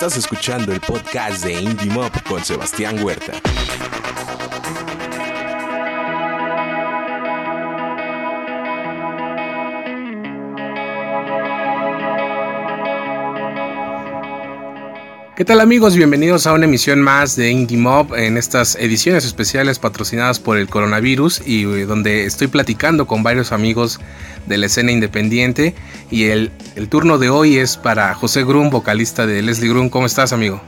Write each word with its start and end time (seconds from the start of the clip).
Estás 0.00 0.16
escuchando 0.16 0.72
el 0.72 0.80
podcast 0.80 1.42
de 1.42 1.54
Indie 1.54 1.90
Mob 1.90 2.12
con 2.22 2.44
Sebastián 2.44 3.02
Huerta. 3.02 3.32
¿Qué 15.38 15.44
tal 15.44 15.60
amigos? 15.60 15.94
Bienvenidos 15.94 16.48
a 16.48 16.52
una 16.52 16.64
emisión 16.64 17.00
más 17.00 17.36
de 17.36 17.52
Indie 17.52 17.78
Mob 17.78 18.12
en 18.16 18.36
estas 18.36 18.74
ediciones 18.74 19.24
especiales 19.24 19.78
patrocinadas 19.78 20.40
por 20.40 20.58
el 20.58 20.68
coronavirus 20.68 21.46
y 21.46 21.62
eh, 21.62 21.86
donde 21.86 22.24
estoy 22.24 22.48
platicando 22.48 23.06
con 23.06 23.22
varios 23.22 23.52
amigos 23.52 24.00
de 24.46 24.58
la 24.58 24.66
escena 24.66 24.90
independiente 24.90 25.76
y 26.10 26.24
el, 26.24 26.50
turno 26.90 27.18
de 27.18 27.30
hoy 27.30 27.56
es 27.56 27.76
para 27.76 28.12
José 28.14 28.42
Grum, 28.42 28.70
vocalista 28.70 29.28
de 29.28 29.40
Leslie 29.40 29.68
Grum. 29.68 29.90
¿Cómo 29.90 30.06
estás 30.06 30.32
amigo? 30.32 30.60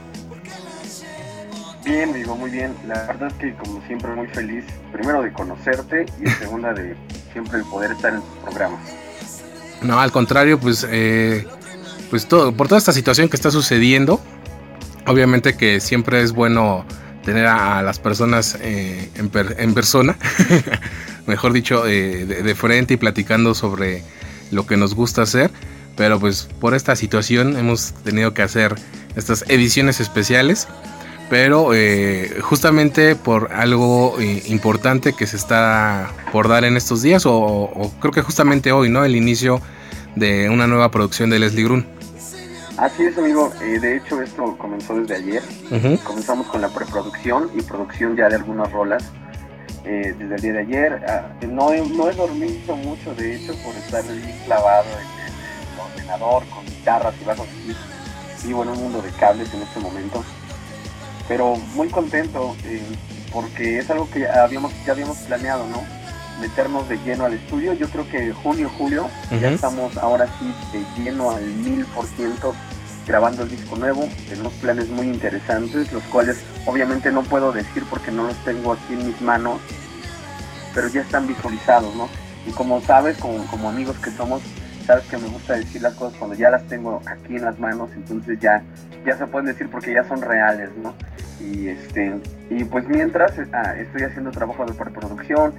Bien, 1.83 2.13
digo, 2.13 2.37
muy 2.37 2.49
bien. 2.49 2.73
La 2.87 3.07
verdad 3.07 3.27
es 3.27 3.33
que 3.33 3.53
como 3.55 3.85
siempre 3.87 4.15
muy 4.15 4.27
feliz, 4.27 4.63
primero 4.93 5.21
de 5.21 5.33
conocerte 5.33 6.05
y 6.23 6.29
segunda 6.29 6.71
de 6.71 6.95
siempre 7.33 7.61
poder 7.69 7.91
estar 7.91 8.13
en 8.13 8.21
tus 8.21 8.37
programas. 8.37 8.79
No, 9.81 9.99
al 9.99 10.13
contrario, 10.13 10.57
pues, 10.57 10.87
eh, 10.89 11.45
pues 12.09 12.25
todo, 12.25 12.53
por 12.53 12.69
toda 12.69 12.79
esta 12.79 12.93
situación 12.93 13.27
que 13.27 13.35
está 13.35 13.51
sucediendo, 13.51 14.21
Obviamente 15.07 15.55
que 15.55 15.79
siempre 15.79 16.21
es 16.21 16.31
bueno 16.31 16.85
tener 17.23 17.45
a, 17.47 17.81
las 17.81 17.99
personas 17.99 18.57
eh, 18.61 19.09
en, 19.15 19.73
persona, 19.73 20.17
mejor 21.27 21.53
dicho, 21.53 21.87
eh, 21.87 22.25
de, 22.25 22.55
frente 22.55 22.95
y 22.95 22.97
platicando 22.97 23.53
sobre 23.53 24.03
lo 24.51 24.65
que 24.65 24.77
nos 24.77 24.95
gusta 24.95 25.23
hacer. 25.23 25.51
Pero 25.97 26.19
pues 26.19 26.47
por 26.59 26.73
esta 26.73 26.95
situación 26.95 27.57
hemos 27.57 27.93
tenido 28.03 28.33
que 28.33 28.41
hacer 28.41 28.75
estas 29.15 29.45
ediciones 29.47 29.99
especiales. 29.99 30.67
Pero 31.29 31.73
eh, 31.73 32.39
justamente 32.41 33.15
por 33.15 33.53
algo 33.53 34.17
importante 34.47 35.13
que 35.13 35.25
se 35.27 35.37
está 35.37 36.11
por 36.33 36.49
dar 36.49 36.65
en 36.65 36.75
estos 36.75 37.01
días, 37.01 37.25
o, 37.25 37.33
o, 37.33 37.93
creo 38.01 38.11
que 38.11 38.21
justamente 38.21 38.73
hoy, 38.73 38.89
¿no? 38.89 39.05
El 39.05 39.15
inicio 39.15 39.61
de 40.17 40.49
una 40.49 40.67
nueva 40.67 40.91
producción 40.91 41.29
de 41.29 41.39
Leslie 41.39 41.63
Grun. 41.63 42.00
Así 42.81 43.03
es, 43.03 43.15
amigo. 43.15 43.53
Eh, 43.61 43.77
de 43.79 43.97
hecho, 43.97 44.23
esto 44.23 44.57
comenzó 44.57 44.95
desde 44.95 45.17
ayer. 45.17 45.43
Comenzamos 46.03 46.47
con 46.47 46.61
la 46.61 46.69
preproducción 46.69 47.51
y 47.53 47.61
producción 47.61 48.15
ya 48.17 48.27
de 48.27 48.37
algunas 48.37 48.71
rolas. 48.71 49.03
Eh, 49.85 50.15
desde 50.17 50.35
el 50.35 50.41
día 50.41 50.53
de 50.53 50.59
ayer. 50.61 51.05
Ah, 51.07 51.31
no, 51.47 51.69
no 51.69 52.09
he 52.09 52.15
dormido 52.15 52.75
mucho, 52.77 53.13
de 53.13 53.35
hecho, 53.35 53.53
por 53.63 53.75
estar 53.75 54.03
clavado 54.45 54.87
en, 54.93 55.73
el 55.73 55.79
ordenador 55.79 56.43
con 56.47 56.65
guitarras 56.65 57.13
y 57.21 57.25
bajos 57.25 57.47
y 58.47 58.53
bueno, 58.53 58.71
un 58.71 58.79
mundo 58.79 59.01
de 59.03 59.11
cables 59.11 59.53
en 59.53 59.61
este 59.61 59.79
momento. 59.79 60.23
Pero 61.27 61.57
muy 61.75 61.87
contento 61.89 62.55
eh, 62.65 62.81
porque 63.31 63.77
es 63.77 63.91
algo 63.91 64.09
que 64.09 64.27
habíamos, 64.27 64.73
ya 64.87 64.93
habíamos 64.93 65.19
planeado, 65.19 65.67
¿no? 65.67 65.83
meternos 66.39 66.89
de 66.89 66.97
lleno 67.05 67.25
al 67.25 67.33
estudio. 67.33 67.73
Yo 67.73 67.87
creo 67.89 68.09
que 68.09 68.33
junio, 68.33 68.71
julio, 68.75 69.07
ya 69.39 69.51
estamos 69.51 69.95
ahora 69.97 70.27
sí 70.39 70.53
de 70.73 71.03
lleno 71.03 71.29
al 71.29 71.45
mil 71.45 71.85
por 71.85 72.07
ciento 72.07 72.55
grabando 73.07 73.43
el 73.43 73.49
disco 73.49 73.75
nuevo. 73.75 74.07
Tenemos 74.29 74.53
planes 74.53 74.89
muy 74.89 75.07
interesantes, 75.07 75.91
los 75.91 76.03
cuales 76.03 76.43
obviamente 76.65 77.11
no 77.11 77.23
puedo 77.23 77.51
decir 77.51 77.83
porque 77.89 78.11
no 78.11 78.23
los 78.23 78.37
tengo 78.43 78.73
aquí 78.73 78.93
en 78.93 79.07
mis 79.07 79.21
manos, 79.21 79.59
pero 80.73 80.87
ya 80.87 81.01
están 81.01 81.27
visualizados, 81.27 81.95
¿no? 81.95 82.09
Y 82.45 82.51
como 82.51 82.81
sabes, 82.81 83.17
como, 83.17 83.69
amigos 83.69 83.97
que 83.99 84.11
somos, 84.11 84.41
sabes 84.85 85.05
que 85.05 85.17
me 85.17 85.27
gusta 85.27 85.55
decir 85.55 85.81
las 85.81 85.93
cosas 85.93 86.17
cuando 86.17 86.35
ya 86.35 86.49
las 86.49 86.63
tengo 86.67 87.01
aquí 87.05 87.35
en 87.35 87.45
las 87.45 87.59
manos, 87.59 87.89
entonces 87.95 88.39
ya, 88.39 88.63
ya 89.05 89.17
se 89.17 89.27
pueden 89.27 89.47
decir 89.47 89.69
porque 89.69 89.93
ya 89.93 90.03
son 90.03 90.21
reales, 90.21 90.69
¿no? 90.81 90.93
Y, 91.39 91.69
este, 91.69 92.15
y 92.49 92.63
pues 92.63 92.87
mientras 92.87 93.33
ah, 93.53 93.75
estoy 93.77 94.03
haciendo 94.03 94.31
trabajo 94.31 94.65
de 94.65 94.73
preproducción, 94.73 95.53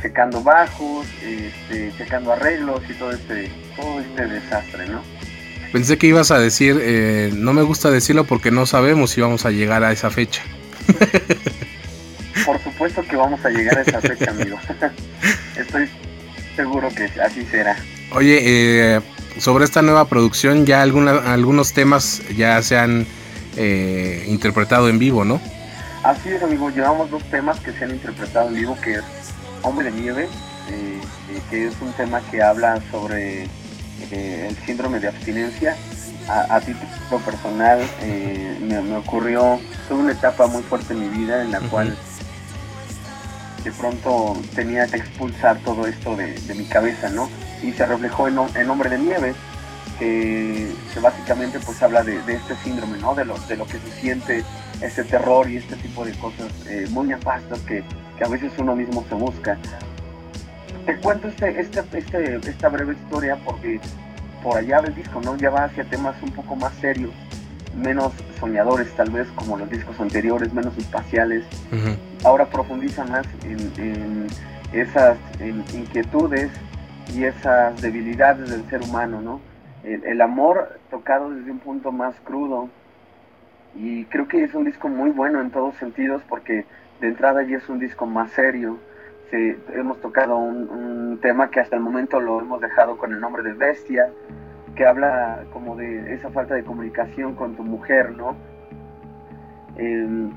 checando 0.00 0.42
bajos, 0.42 1.06
este, 1.22 1.92
checando 1.96 2.32
arreglos 2.32 2.82
y 2.88 2.94
todo 2.94 3.12
este, 3.12 3.50
todo 3.76 4.00
este 4.00 4.26
desastre, 4.26 4.88
¿no? 4.88 5.00
Pensé 5.72 5.98
que 5.98 6.06
ibas 6.06 6.30
a 6.30 6.38
decir, 6.38 6.78
eh, 6.80 7.30
no 7.34 7.52
me 7.52 7.62
gusta 7.62 7.90
decirlo 7.90 8.24
porque 8.24 8.50
no 8.50 8.66
sabemos 8.66 9.10
si 9.10 9.20
vamos 9.20 9.46
a 9.46 9.50
llegar 9.50 9.82
a 9.84 9.92
esa 9.92 10.10
fecha. 10.10 10.42
Por 12.44 12.62
supuesto 12.62 13.02
que 13.02 13.16
vamos 13.16 13.44
a 13.44 13.50
llegar 13.50 13.78
a 13.78 13.82
esa 13.82 14.00
fecha, 14.00 14.30
amigo. 14.30 14.58
Estoy 15.56 15.88
seguro 16.56 16.88
que 16.90 17.04
así 17.20 17.44
será. 17.46 17.76
Oye, 18.14 18.40
eh, 18.42 19.00
sobre 19.38 19.64
esta 19.64 19.82
nueva 19.82 20.06
producción, 20.06 20.66
ya 20.66 20.82
algunos 20.82 21.72
temas 21.72 22.22
ya 22.36 22.60
se 22.62 22.76
han 22.76 23.06
eh, 23.56 24.24
interpretado 24.28 24.88
en 24.88 24.98
vivo, 24.98 25.24
¿no? 25.24 25.40
Así 26.02 26.30
es, 26.30 26.42
amigo. 26.42 26.70
Llevamos 26.70 27.10
dos 27.10 27.22
temas 27.24 27.60
que 27.60 27.72
se 27.72 27.84
han 27.84 27.90
interpretado 27.90 28.48
en 28.48 28.54
vivo, 28.54 28.76
que 28.82 28.94
es 28.94 29.04
Hombre 29.62 29.90
de 29.90 30.00
Nieve, 30.00 30.28
eh, 30.70 31.00
eh, 31.30 31.40
que 31.50 31.66
es 31.66 31.74
un 31.80 31.92
tema 31.92 32.20
que 32.30 32.42
habla 32.42 32.80
sobre 32.90 33.46
eh, 34.10 34.48
el 34.50 34.56
síndrome 34.66 35.00
de 35.00 35.08
abstinencia. 35.08 35.76
A, 36.28 36.60
título 36.60 37.18
personal 37.24 37.80
me, 38.60 38.96
ocurrió, 38.96 39.60
tuve 39.88 40.02
una 40.02 40.12
etapa 40.12 40.46
muy 40.46 40.62
fuerte 40.62 40.94
en 40.94 41.00
mi 41.00 41.08
vida 41.08 41.42
en 41.42 41.50
la 41.50 41.58
cual 41.60 41.96
de 43.64 43.72
pronto 43.72 44.40
tenía 44.54 44.86
que 44.86 44.98
expulsar 44.98 45.58
todo 45.58 45.84
esto 45.84 46.14
de, 46.14 46.38
mi 46.54 46.64
cabeza, 46.64 47.10
¿no? 47.10 47.28
Y 47.60 47.72
se 47.72 47.84
reflejó 47.86 48.28
en, 48.28 48.38
en 48.54 48.70
Hombre 48.70 48.88
de 48.90 48.98
Nieve, 48.98 49.34
que, 49.98 50.72
básicamente 51.00 51.58
pues 51.60 51.82
habla 51.82 52.02
de, 52.02 52.18
este 52.28 52.54
síndrome, 52.62 52.98
¿no? 52.98 53.14
De 53.14 53.24
lo, 53.24 53.38
de 53.38 53.56
lo 53.56 53.66
que 53.66 53.78
se 53.78 54.00
siente 54.00 54.44
ese 54.80 55.04
terror 55.04 55.48
y 55.48 55.56
este 55.56 55.76
tipo 55.76 56.04
de 56.04 56.12
cosas 56.12 56.50
muy 56.90 57.08
nefastas 57.08 57.58
que, 57.60 57.84
a 58.24 58.28
veces 58.28 58.52
uno 58.58 58.76
mismo 58.76 59.04
se 59.08 59.16
busca. 59.16 59.58
Te 60.86 60.96
cuento 60.96 61.28
este, 61.28 61.60
este, 61.60 61.80
este, 61.98 62.36
esta 62.50 62.68
breve 62.68 62.94
historia 62.94 63.38
porque 63.44 63.80
por 64.42 64.56
allá 64.56 64.82
del 64.82 64.94
disco 64.94 65.20
¿no? 65.20 65.36
ya 65.36 65.50
va 65.50 65.64
hacia 65.64 65.84
temas 65.84 66.20
un 66.22 66.32
poco 66.32 66.56
más 66.56 66.74
serios, 66.74 67.12
menos 67.76 68.12
soñadores 68.40 68.90
tal 68.96 69.10
vez 69.10 69.28
como 69.36 69.56
los 69.56 69.70
discos 69.70 69.98
anteriores, 70.00 70.52
menos 70.52 70.76
espaciales. 70.76 71.44
Ahora 72.24 72.46
profundiza 72.46 73.04
más 73.04 73.26
en, 73.44 74.26
esas 74.72 75.18
inquietudes 75.74 76.50
y 77.14 77.24
esas 77.24 77.80
debilidades 77.80 78.50
del 78.50 78.68
ser 78.70 78.82
humano, 78.82 79.20
¿no? 79.20 79.40
El, 79.84 80.02
el, 80.04 80.20
amor 80.20 80.80
tocado 80.90 81.30
desde 81.30 81.50
un 81.50 81.58
punto 81.58 81.92
más 81.92 82.14
crudo. 82.24 82.68
Y 83.74 84.04
creo 84.06 84.28
que 84.28 84.44
es 84.44 84.54
un 84.54 84.64
disco 84.64 84.88
muy 84.88 85.10
bueno 85.10 85.40
en 85.40 85.50
todos 85.50 85.76
sentidos 85.76 86.22
porque 86.28 86.64
de 87.00 87.08
entrada 87.08 87.42
ya 87.42 87.58
es 87.58 87.68
un 87.68 87.78
disco 87.78 88.06
más 88.06 88.30
serio. 88.32 88.78
Hemos 89.32 90.00
tocado 90.00 90.36
un, 90.36 91.18
tema 91.22 91.50
que 91.50 91.60
hasta 91.60 91.76
el 91.76 91.82
momento 91.82 92.18
lo 92.18 92.40
hemos 92.40 92.60
dejado 92.60 92.96
con 92.98 93.12
el 93.12 93.20
nombre 93.20 93.44
de 93.44 93.52
Bestia, 93.52 94.10
que 94.74 94.84
habla 94.84 95.44
como 95.52 95.76
de 95.76 96.14
esa 96.14 96.30
falta 96.30 96.54
de 96.54 96.64
comunicación 96.64 97.34
con 97.34 97.54
tu 97.54 97.62
mujer, 97.62 98.10
¿no? 98.10 98.34
Em, 99.76 100.32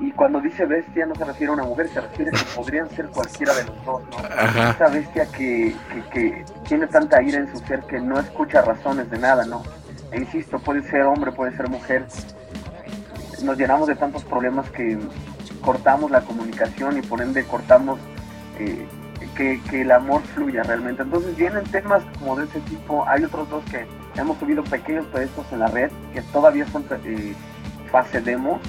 y 0.00 0.12
cuando 0.12 0.40
dice 0.40 0.64
bestia 0.64 1.06
no 1.06 1.14
se 1.14 1.24
refiere 1.24 1.50
a 1.50 1.54
una 1.54 1.64
mujer, 1.64 1.88
se 1.88 2.00
refiere 2.00 2.30
a 2.30 2.38
que 2.38 2.46
podrían 2.54 2.88
ser 2.90 3.08
cualquiera 3.08 3.52
de 3.54 3.64
los 3.64 3.84
dos, 3.84 4.02
¿no? 4.10 4.70
Esa 4.70 4.88
bestia 4.88 5.26
que, 5.26 5.74
que, 6.12 6.44
tiene 6.66 6.86
tanta 6.86 7.20
ira 7.20 7.38
en 7.38 7.50
su 7.50 7.58
ser 7.66 7.80
que 7.82 8.00
no 8.00 8.18
escucha 8.18 8.62
razones 8.62 9.10
de 9.10 9.18
nada, 9.18 9.44
¿no? 9.44 9.62
E 10.12 10.18
insisto, 10.18 10.58
puede 10.60 10.82
ser 10.82 11.02
hombre, 11.02 11.32
puede 11.32 11.54
ser 11.56 11.68
mujer. 11.68 12.06
Nos 13.42 13.58
llenamos 13.58 13.88
de 13.88 13.96
tantos 13.96 14.24
problemas 14.24 14.70
que 14.70 14.98
cortamos 15.60 16.10
la 16.10 16.22
comunicación 16.22 16.98
y 16.98 17.02
por 17.02 17.20
ende 17.20 17.44
cortamos 17.44 17.98
eh, 18.58 18.86
que, 19.36 19.60
el 19.80 19.92
amor 19.92 20.22
fluya 20.34 20.62
realmente. 20.62 21.02
Entonces 21.02 21.36
vienen 21.36 21.64
temas 21.64 22.02
como 22.18 22.36
de 22.36 22.44
ese 22.44 22.60
tipo. 22.60 23.06
Hay 23.06 23.24
otros 23.24 23.48
dos 23.48 23.64
que 23.70 23.86
hemos 24.20 24.38
subido 24.38 24.64
pequeños 24.64 25.06
proyectos 25.06 25.46
en 25.52 25.60
la 25.60 25.68
red 25.68 25.90
que 26.12 26.22
todavía 26.22 26.66
son 26.70 26.84
eh, 27.04 27.34
fase 27.90 28.20
demo, 28.20 28.60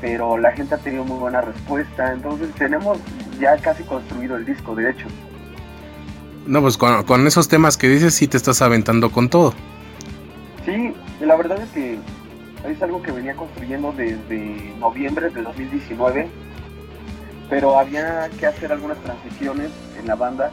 pero 0.00 0.36
la 0.36 0.52
gente 0.52 0.74
ha 0.74 0.78
tenido 0.78 1.04
muy 1.04 1.18
buena 1.18 1.40
respuesta. 1.40 2.12
Entonces 2.12 2.50
tenemos 2.54 2.98
ya 3.38 3.56
casi 3.56 3.82
construido 3.84 4.36
el 4.36 4.44
disco, 4.44 4.74
de 4.74 4.90
hecho. 4.90 5.06
No, 6.46 6.60
pues 6.60 6.76
con, 6.76 7.04
con 7.04 7.26
esos 7.26 7.48
temas 7.48 7.76
que 7.76 7.88
dices 7.88 8.14
sí 8.14 8.26
te 8.28 8.36
estás 8.36 8.60
aventando 8.62 9.10
con 9.10 9.28
todo. 9.28 9.54
Sí, 10.64 10.94
la 11.20 11.36
verdad 11.36 11.60
es 11.62 11.70
que 11.70 11.98
es 12.64 12.82
algo 12.82 13.02
que 13.02 13.12
venía 13.12 13.34
construyendo 13.34 13.92
desde 13.92 14.74
noviembre 14.78 15.30
de 15.30 15.42
2019, 15.42 16.28
pero 17.48 17.78
había 17.78 18.28
que 18.38 18.46
hacer 18.46 18.72
algunas 18.72 18.98
transiciones 18.98 19.70
en 19.98 20.06
la 20.06 20.14
banda. 20.14 20.50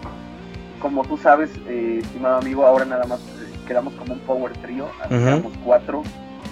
Como 0.79 1.03
tú 1.03 1.17
sabes, 1.17 1.49
eh, 1.67 1.99
estimado 2.01 2.37
amigo, 2.37 2.65
ahora 2.65 2.85
nada 2.85 3.05
más 3.05 3.19
eh, 3.19 3.53
quedamos 3.67 3.93
como 3.95 4.13
un 4.13 4.19
power 4.19 4.53
trio, 4.53 4.87
quedamos 5.09 5.53
cuatro. 5.63 6.03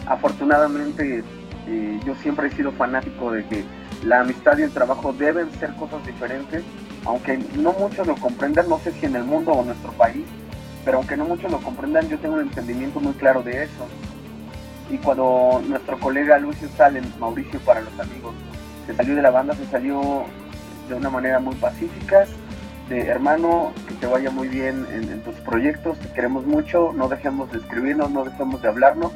Afortunadamente, 0.08 1.24
eh, 1.68 2.00
yo 2.06 2.16
siempre 2.16 2.48
he 2.48 2.52
sido 2.52 2.72
fanático 2.72 3.32
de 3.32 3.46
que 3.46 3.64
la 4.04 4.22
amistad 4.22 4.58
y 4.58 4.64
el 4.64 4.72
trabajo 4.72 5.14
deben 5.14 5.52
ser 5.54 5.74
cosas 5.76 6.06
diferentes, 6.06 6.64
aunque 7.06 7.40
no 7.58 7.74
muchos 7.74 8.06
lo 8.06 8.16
comprendan, 8.16 8.68
no 8.68 8.80
sé 8.80 8.92
si 8.92 9.06
en 9.06 9.16
el 9.16 9.24
mundo 9.24 9.54
o 9.54 9.62
en 9.62 9.68
nuestro 9.68 9.92
país, 9.94 10.26
pero 10.84 10.98
aunque 10.98 11.18
no 11.18 11.26
muchos 11.26 11.52
lo 11.52 11.60
comprendan, 11.60 12.08
yo 12.10 12.18
tengo 12.20 12.36
un 12.36 12.42
entendimiento 12.42 13.00
muy 13.00 13.14
claro 13.14 13.42
de 13.42 13.64
eso 13.64 13.88
y 14.90 14.98
cuando 14.98 15.62
nuestro 15.68 16.00
colega 16.00 16.38
Lucio 16.38 16.68
Salen, 16.78 17.04
Mauricio 17.20 17.60
para 17.62 17.82
los 17.82 18.00
amigos, 18.00 18.34
se 18.86 18.96
salió 18.96 19.16
de 19.16 19.22
la 19.22 19.32
banda, 19.32 19.56
se 19.56 19.66
salió 19.66 20.26
de 20.88 20.96
una 20.96 21.10
manera 21.10 21.40
muy 21.40 21.56
pacífica, 21.56 22.26
de 22.90 23.02
hermano, 23.08 23.74
que 23.88 23.96
te 23.96 24.06
vaya 24.06 24.30
muy 24.30 24.48
bien 24.48 24.86
en, 24.92 25.22
tus 25.22 25.36
proyectos, 25.38 25.98
te 26.00 26.08
queremos 26.10 26.46
mucho, 26.46 26.94
no 26.94 27.08
dejemos 27.08 27.52
de 27.52 27.58
escribirnos, 27.58 28.12
no 28.12 28.26
dejemos 28.26 28.62
de 28.62 28.68
hablarnos 28.68 29.12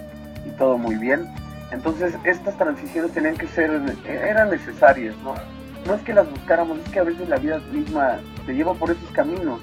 y 0.45 0.50
todo 0.57 0.77
muy 0.77 0.95
bien. 0.95 1.27
Entonces 1.72 2.15
estas 2.24 2.57
transiciones 2.57 3.12
tenían 3.12 3.38
que 3.38 3.48
ser, 3.48 3.69
eran 4.07 4.50
necesarias, 4.50 5.15
¿no? 5.24 5.36
No 5.86 5.94
es 5.94 6.01
que 6.01 6.13
las 6.13 6.30
buscáramos, 6.30 6.80
es 6.80 6.89
que 6.89 7.00
a 7.00 7.04
veces 7.04 7.30
la 7.30 7.38
vida 7.38 7.60
misma 7.72 8.18
te 8.48 8.56
lleva 8.56 8.74
por 8.74 8.89
esos 8.89 9.10
caminos. 9.12 9.62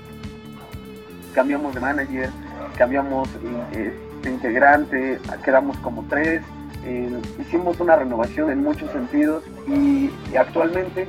Cambiamos 1.35 1.75
de 1.75 1.81
manager, 1.81 2.31
cambiamos 2.79 3.29
eh, 3.73 3.93
de 4.23 4.31
integrante, 4.31 5.21
quedamos 5.45 5.77
como 5.79 6.05
tres, 6.09 6.43
eh, 6.85 7.21
hicimos 7.41 7.81
una 7.81 7.97
renovación 7.97 8.51
en 8.51 8.63
muchos 8.63 8.91
sentidos 8.93 9.43
y 9.67 10.11
actualmente 10.37 11.09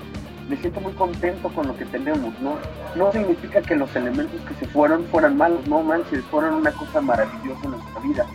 me 0.49 0.55
siento 0.57 0.79
muy 0.79 0.93
contento 0.93 1.49
con 1.49 1.67
lo 1.67 1.77
que 1.77 1.85
tenemos, 1.85 2.33
¿no? 2.39 2.55
No 2.95 3.11
significa 3.11 3.61
que 3.61 3.75
los 3.75 3.93
elementos 3.95 4.39
que 4.41 4.53
se 4.55 4.65
fueron 4.67 5.03
fueran 5.05 5.37
malos, 5.37 5.67
no 5.67 5.83
manches, 5.83 6.23
fueron 6.25 6.55
una 6.55 6.71
cosa 6.71 7.01
maravillosa 7.01 7.59
en 7.65 7.71
nuestra 7.71 7.99
vida. 8.01 8.25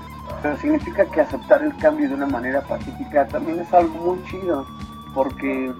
Pero 0.42 0.56
significa 0.58 1.04
que 1.06 1.20
aceptar 1.20 1.62
el 1.62 1.74
cambio 1.78 2.08
de 2.08 2.14
una 2.14 2.26
manera 2.26 2.60
pacífica 2.62 3.26
también 3.28 3.60
es 3.60 3.72
algo 3.72 3.94
muy 3.94 4.24
chido, 4.30 4.66
porque 5.14 5.72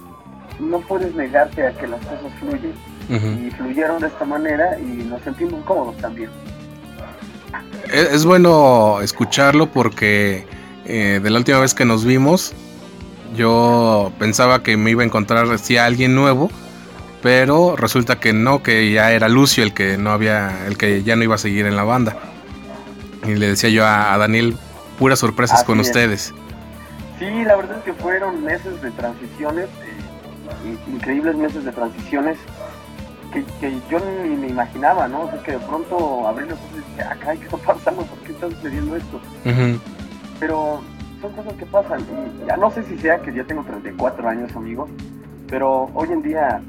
no 0.59 0.81
puedes 0.81 1.15
negarte 1.15 1.67
a 1.67 1.73
que 1.73 1.87
las 1.87 2.01
cosas 2.01 2.33
fluyen. 2.41 2.75
Y 3.11 3.51
fluyeron 3.51 4.01
de 4.01 4.07
esta 4.07 4.25
manera 4.25 4.79
y 4.79 5.05
nos 5.05 5.21
sentimos 5.23 5.63
cómodos 5.65 5.97
también. 5.99 6.31
Es, 7.93 8.25
bueno 8.25 9.01
escucharlo 9.03 9.71
porque 9.71 10.47
eh, 10.87 11.21
de 11.23 11.31
la 11.31 11.39
última 11.39 11.59
vez 11.59 11.75
que 11.75 11.85
nos 11.85 12.07
vimos, 12.07 12.55
yo 13.37 14.13
pensaba 14.19 14.63
que 14.63 14.79
me 14.79 14.91
iba 14.91 15.03
a 15.03 15.07
encontrar 15.07 15.51
así 15.51 15.77
a 15.77 15.85
alguien 15.85 16.15
nuevo, 16.15 16.51
pero 17.23 17.77
resulta 17.77 18.19
que 18.19 18.33
no, 18.33 18.63
que 18.63 18.91
ya 18.91 19.13
era 19.13 19.29
Lucio 19.29 19.63
el 19.63 19.75
que 19.75 19.99
no 19.99 20.11
había, 20.11 20.67
el 20.67 20.79
que 20.79 21.03
ya 21.03 21.17
no 21.17 21.25
iba 21.25 21.35
a 21.35 21.39
seguir 21.39 21.67
en 21.67 21.77
la 21.77 21.85
banda. 21.85 22.17
Y 23.27 23.35
le 23.35 23.49
decía 23.49 23.69
yo 23.69 23.87
a, 23.87 24.17
Daniel, 24.17 24.57
puras 24.99 25.19
sorpresas 25.19 25.63
con 25.63 25.79
ustedes. 25.79 26.33
Sí, 27.19 27.45
la 27.45 27.57
verdad 27.57 27.77
es 27.79 27.85
que 27.85 27.93
fueron 27.93 28.43
meses 28.43 28.81
de 28.81 28.91
transiciones, 28.93 29.67
eh, 29.67 30.77
increíbles 30.91 31.37
meses 31.37 31.63
de 31.65 31.73
transiciones 31.73 32.39
que, 33.33 33.81
yo 33.91 33.99
ni 34.01 34.37
me 34.37 34.49
imaginaba, 34.49 35.09
¿no? 35.09 35.23
O 35.23 35.31
sea, 35.31 35.43
que 35.43 35.53
de 35.53 35.59
pronto 35.59 36.27
abrí 36.27 36.47
los 36.47 36.59
ojos 36.59 36.71
y 36.75 36.91
dije, 36.91 37.03
acá, 37.03 37.31
ah, 37.31 37.35
¿qué 37.37 37.45
está 37.45 37.57
pasando? 37.57 38.03
¿Por 38.03 38.19
qué 38.21 38.33
está 38.33 38.49
sucediendo 38.51 38.97
esto? 38.97 39.21
Pero 40.39 40.81
son 41.21 41.33
cosas 41.33 41.55
que 41.55 41.67
pasan. 41.67 42.01
Y 42.01 42.47
ya 42.47 42.57
no 42.57 42.71
sé 42.71 42.83
si 42.85 42.99
sea 42.99 43.21
que 43.21 43.33
yo 43.33 43.47
tengo 43.47 43.63
34 43.65 44.29
años, 44.29 44.55
amigos, 44.57 44.91
pero 45.49 45.91
hoy 45.95 46.09
en 46.11 46.23
día 46.23 46.61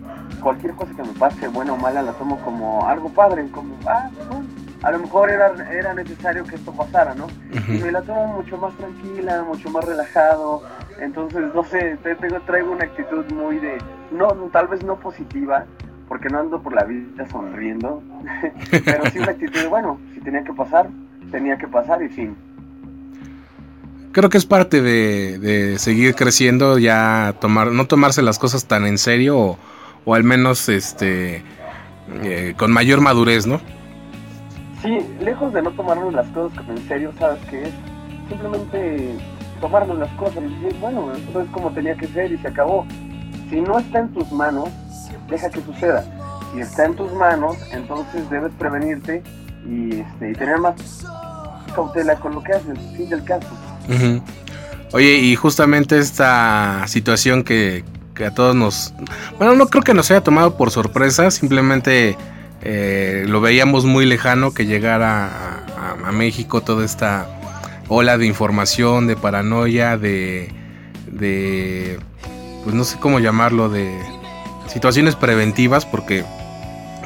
cualquier 0.41 0.73
cosa 0.73 0.93
que 0.93 1.03
me 1.03 1.13
pase, 1.13 1.47
buena 1.47 1.73
o 1.73 1.77
mala, 1.77 2.01
la 2.01 2.11
tomo 2.13 2.37
como 2.41 2.87
algo 2.87 3.09
padre, 3.09 3.47
como, 3.51 3.75
ah, 3.87 4.09
a 4.83 4.91
lo 4.91 4.99
mejor 4.99 5.29
era, 5.29 5.53
era 5.71 5.93
necesario 5.93 6.43
que 6.43 6.55
esto 6.55 6.73
pasara, 6.73 7.15
¿no? 7.15 7.27
Y 7.69 7.77
me 7.77 7.91
la 7.91 8.01
tomo 8.01 8.27
mucho 8.27 8.57
más 8.57 8.75
tranquila, 8.75 9.43
mucho 9.43 9.69
más 9.69 9.85
relajado. 9.85 10.61
Entonces, 10.99 11.43
no 11.55 11.63
sé, 11.63 11.97
tengo, 12.03 12.39
traigo 12.41 12.71
una 12.71 12.83
actitud 12.83 13.25
muy 13.31 13.59
de, 13.59 13.77
no, 14.11 14.27
tal 14.51 14.67
vez 14.67 14.83
no 14.83 14.97
positiva, 14.97 15.65
porque 16.07 16.29
no 16.29 16.39
ando 16.39 16.61
por 16.61 16.73
la 16.73 16.83
vida 16.83 17.27
sonriendo, 17.29 18.03
pero 18.71 19.05
sí 19.11 19.19
una 19.19 19.31
actitud 19.31 19.59
de, 19.59 19.67
bueno, 19.67 19.99
si 20.13 20.21
tenía 20.21 20.43
que 20.43 20.53
pasar, 20.53 20.89
tenía 21.31 21.57
que 21.57 21.67
pasar 21.67 22.01
y 22.03 22.09
fin 22.09 22.35
creo 24.13 24.29
que 24.29 24.37
es 24.37 24.45
parte 24.45 24.81
de, 24.81 25.77
seguir 25.79 26.15
creciendo, 26.15 26.77
ya 26.77 27.35
tomar, 27.41 27.71
no 27.71 27.85
tomarse 27.85 28.21
las 28.21 28.39
cosas 28.39 28.65
tan 28.65 28.85
en 28.85 28.97
serio 28.97 29.57
o, 30.05 30.15
al 30.15 30.23
menos 30.23 30.69
este 30.69 31.43
eh, 32.23 32.53
con 32.57 32.71
mayor 32.71 33.01
madurez, 33.01 33.45
¿no? 33.45 33.59
Sí, 34.81 34.99
lejos 35.21 35.53
de 35.53 35.61
no 35.61 35.71
tomarnos 35.71 36.13
las 36.13 36.27
cosas 36.27 36.63
en 36.69 36.77
serio, 36.87 37.11
¿sabes 37.17 37.39
qué 37.49 37.63
es? 37.63 37.73
Simplemente 38.29 39.15
tomarnos 39.59 39.97
las 39.97 40.11
cosas 40.11 40.43
y 40.43 40.53
decir, 40.53 40.79
bueno, 40.79 41.11
esto 41.13 41.41
es 41.41 41.49
como 41.49 41.71
tenía 41.71 41.95
que 41.95 42.07
ser 42.07 42.31
y 42.31 42.37
se 42.37 42.49
acabó. 42.49 42.85
Si 43.49 43.61
no 43.61 43.79
está 43.79 43.99
en 43.99 44.09
tus 44.09 44.31
manos, 44.31 44.69
deja 45.29 45.49
que 45.49 45.61
suceda. 45.61 46.03
Si 46.53 46.59
está 46.59 46.85
en 46.85 46.95
tus 46.95 47.11
manos, 47.13 47.57
entonces 47.71 48.29
debes 48.29 48.51
prevenirte 48.59 49.23
y, 49.65 49.99
este, 49.99 50.31
y 50.31 50.33
tener 50.33 50.59
más 50.59 50.75
cautela 51.73 52.15
con 52.15 52.35
lo 52.35 52.43
que 52.43 52.53
haces, 52.53 52.77
fin 52.95 53.09
del 53.09 53.23
caso. 53.23 53.47
Oye, 54.91 55.17
y 55.17 55.35
justamente 55.35 55.97
esta 55.97 56.83
situación 56.87 57.43
que, 57.43 57.83
a 58.23 58.31
todos 58.31 58.55
nos... 58.55 58.93
Bueno, 59.37 59.55
no 59.55 59.67
creo 59.67 59.83
que 59.83 59.93
nos 59.93 60.11
haya 60.11 60.21
tomado 60.21 60.55
por 60.55 60.69
sorpresa, 60.69 61.31
simplemente 61.31 62.15
eh, 62.61 63.25
lo 63.27 63.41
veíamos 63.41 63.85
muy 63.85 64.05
lejano 64.05 64.53
que 64.53 64.65
llegara 64.65 65.31
a, 66.05 66.11
México 66.11 66.61
toda 66.61 66.85
esta 66.85 67.27
ola 67.87 68.17
de 68.19 68.27
información, 68.27 69.07
de 69.07 69.15
paranoia, 69.15 69.97
de, 69.97 70.53
de... 71.07 71.99
Pues 72.63 72.75
no 72.75 72.83
sé 72.83 72.99
cómo 72.99 73.19
llamarlo, 73.19 73.69
de 73.69 73.99
situaciones 74.67 75.15
preventivas, 75.15 75.85
porque 75.85 76.23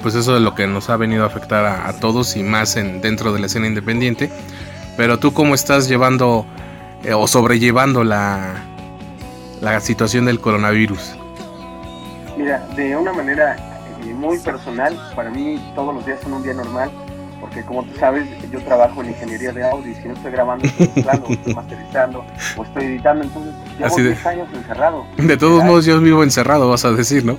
pues 0.01 0.15
eso 0.15 0.37
es 0.37 0.41
lo 0.41 0.55
que 0.55 0.67
nos 0.67 0.89
ha 0.89 0.97
venido 0.97 1.23
a 1.23 1.27
afectar 1.27 1.65
a, 1.65 1.91
todos 1.93 2.35
y 2.35 2.43
más 2.43 2.75
en, 2.77 3.01
dentro 3.01 3.33
de 3.33 3.39
la 3.39 3.47
escena 3.47 3.67
independiente. 3.67 4.31
Pero 4.95 5.19
tú 5.19 5.33
cómo 5.33 5.55
estás 5.55 5.87
llevando 5.87 6.45
eh, 7.03 7.13
o 7.13 7.27
sobrellevando 7.27 8.03
la, 8.03 8.55
la 9.61 9.79
situación 9.79 10.25
del 10.25 10.39
coronavirus? 10.39 11.15
Mira, 12.37 12.65
de 12.75 12.95
una 12.95 13.13
manera 13.13 13.55
muy 14.13 14.39
personal, 14.39 14.97
para 15.15 15.29
mí 15.29 15.59
todos 15.75 15.93
los 15.93 16.05
días 16.05 16.19
son 16.21 16.33
un 16.33 16.43
día 16.43 16.53
normal, 16.53 16.91
porque 17.47 17.63
como 17.63 17.83
tú 17.83 17.97
sabes, 17.97 18.27
yo 18.51 18.59
trabajo 18.61 19.01
en 19.01 19.09
ingeniería 19.09 19.51
de 19.53 19.63
audio 19.63 19.91
y 19.91 19.95
si 19.95 20.07
no 20.07 20.13
estoy 20.13 20.31
grabando, 20.31 20.65
estoy 20.65 20.87
mezclando, 20.95 21.29
estoy 21.29 21.53
masterizando 21.53 22.25
o 22.57 22.63
estoy 22.63 22.85
editando, 22.85 23.23
entonces 23.23 23.53
llevo 23.79 23.95
10 23.95 24.25
años 24.25 24.47
encerrado. 24.53 25.05
De 25.17 25.37
todos 25.37 25.63
modos, 25.63 25.85
yo 25.85 25.99
vivo 26.01 26.23
encerrado, 26.23 26.69
vas 26.69 26.83
a 26.83 26.91
decir, 26.91 27.23
¿no? 27.23 27.37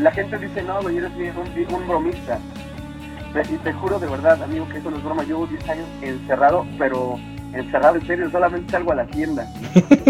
La 0.00 0.10
gente 0.10 0.38
dice, 0.38 0.62
no, 0.62 0.80
güey, 0.82 0.98
eres 0.98 1.10
un, 1.12 1.74
un 1.74 1.88
bromista. 1.88 2.38
Y 3.50 3.56
te 3.58 3.72
juro 3.74 3.98
de 3.98 4.06
verdad, 4.06 4.42
amigo, 4.42 4.66
que 4.70 4.78
eso 4.78 4.90
no 4.90 4.96
es 4.96 5.04
broma. 5.04 5.22
Llevo 5.22 5.46
10 5.46 5.68
años 5.68 5.86
encerrado, 6.00 6.66
pero 6.78 7.18
encerrado 7.58 7.96
en 7.96 8.06
serio, 8.06 8.30
solamente 8.30 8.70
salgo 8.70 8.92
a 8.92 8.96
la 8.96 9.06
tienda. 9.06 9.46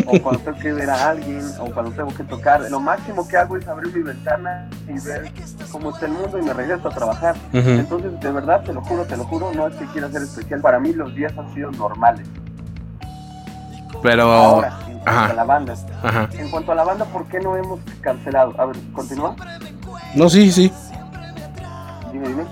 o 0.06 0.18
cuando 0.22 0.40
tengo 0.40 0.58
que 0.58 0.72
ver 0.72 0.90
a 0.90 1.10
alguien, 1.10 1.42
o 1.60 1.66
cuando 1.66 1.92
tengo 1.92 2.14
que 2.14 2.24
tocar. 2.24 2.60
Lo 2.70 2.80
máximo 2.80 3.26
que 3.26 3.36
hago 3.36 3.56
es 3.56 3.66
abrir 3.68 3.94
mi 3.94 4.02
ventana 4.02 4.68
y 4.88 4.98
ver 5.00 5.30
cómo 5.70 5.90
está 5.90 6.06
el 6.06 6.12
mundo 6.12 6.38
y 6.38 6.42
me 6.42 6.52
regreso 6.52 6.88
a 6.88 6.94
trabajar. 6.94 7.36
Entonces, 7.52 8.18
de 8.20 8.30
verdad, 8.30 8.62
te 8.62 8.72
lo 8.72 8.82
juro, 8.82 9.04
te 9.04 9.16
lo 9.16 9.24
juro, 9.24 9.52
no 9.54 9.68
es 9.68 9.76
que 9.76 9.86
quiera 9.86 10.10
ser 10.10 10.22
especial. 10.22 10.60
Para 10.60 10.78
mí 10.80 10.92
los 10.92 11.14
días 11.14 11.32
han 11.36 11.52
sido 11.54 11.70
normales. 11.72 12.26
Pero... 14.02 14.24
Ahora, 14.32 14.78
en 14.88 14.98
cuanto 14.98 15.32
a 15.32 15.34
la 15.34 15.44
banda. 15.44 15.74
En 16.32 16.50
cuanto 16.50 16.72
a 16.72 16.74
la 16.74 16.84
banda, 16.84 17.04
¿por 17.06 17.26
qué 17.26 17.40
no 17.40 17.56
hemos 17.56 17.80
cancelado? 18.00 18.54
A 18.58 18.66
ver, 18.66 18.76
¿continúa? 18.92 19.36
No, 20.14 20.28
sí, 20.28 20.50
sí. 20.50 20.72
Dime, 22.12 22.28
dime. 22.28 22.44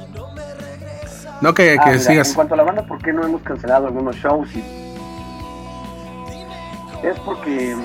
No, 1.40 1.52
que, 1.52 1.76
ah, 1.78 1.98
sigas. 1.98 2.28
En 2.28 2.34
cuanto 2.34 2.54
a 2.54 2.56
la 2.56 2.62
banda, 2.62 2.82
¿por 2.82 2.98
qué 2.98 3.12
no 3.12 3.24
hemos 3.24 3.42
cancelado 3.42 3.86
algunos 3.86 4.16
shows? 4.16 4.48
Y 4.54 4.83
es 7.04 7.18
porque 7.20 7.76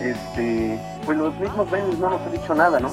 este 0.00 0.80
pues 1.04 1.18
los 1.18 1.34
mismos 1.38 1.70
venues 1.70 1.98
no 1.98 2.10
nos 2.10 2.20
han 2.22 2.32
dicho 2.32 2.54
nada, 2.54 2.80
¿no? 2.80 2.90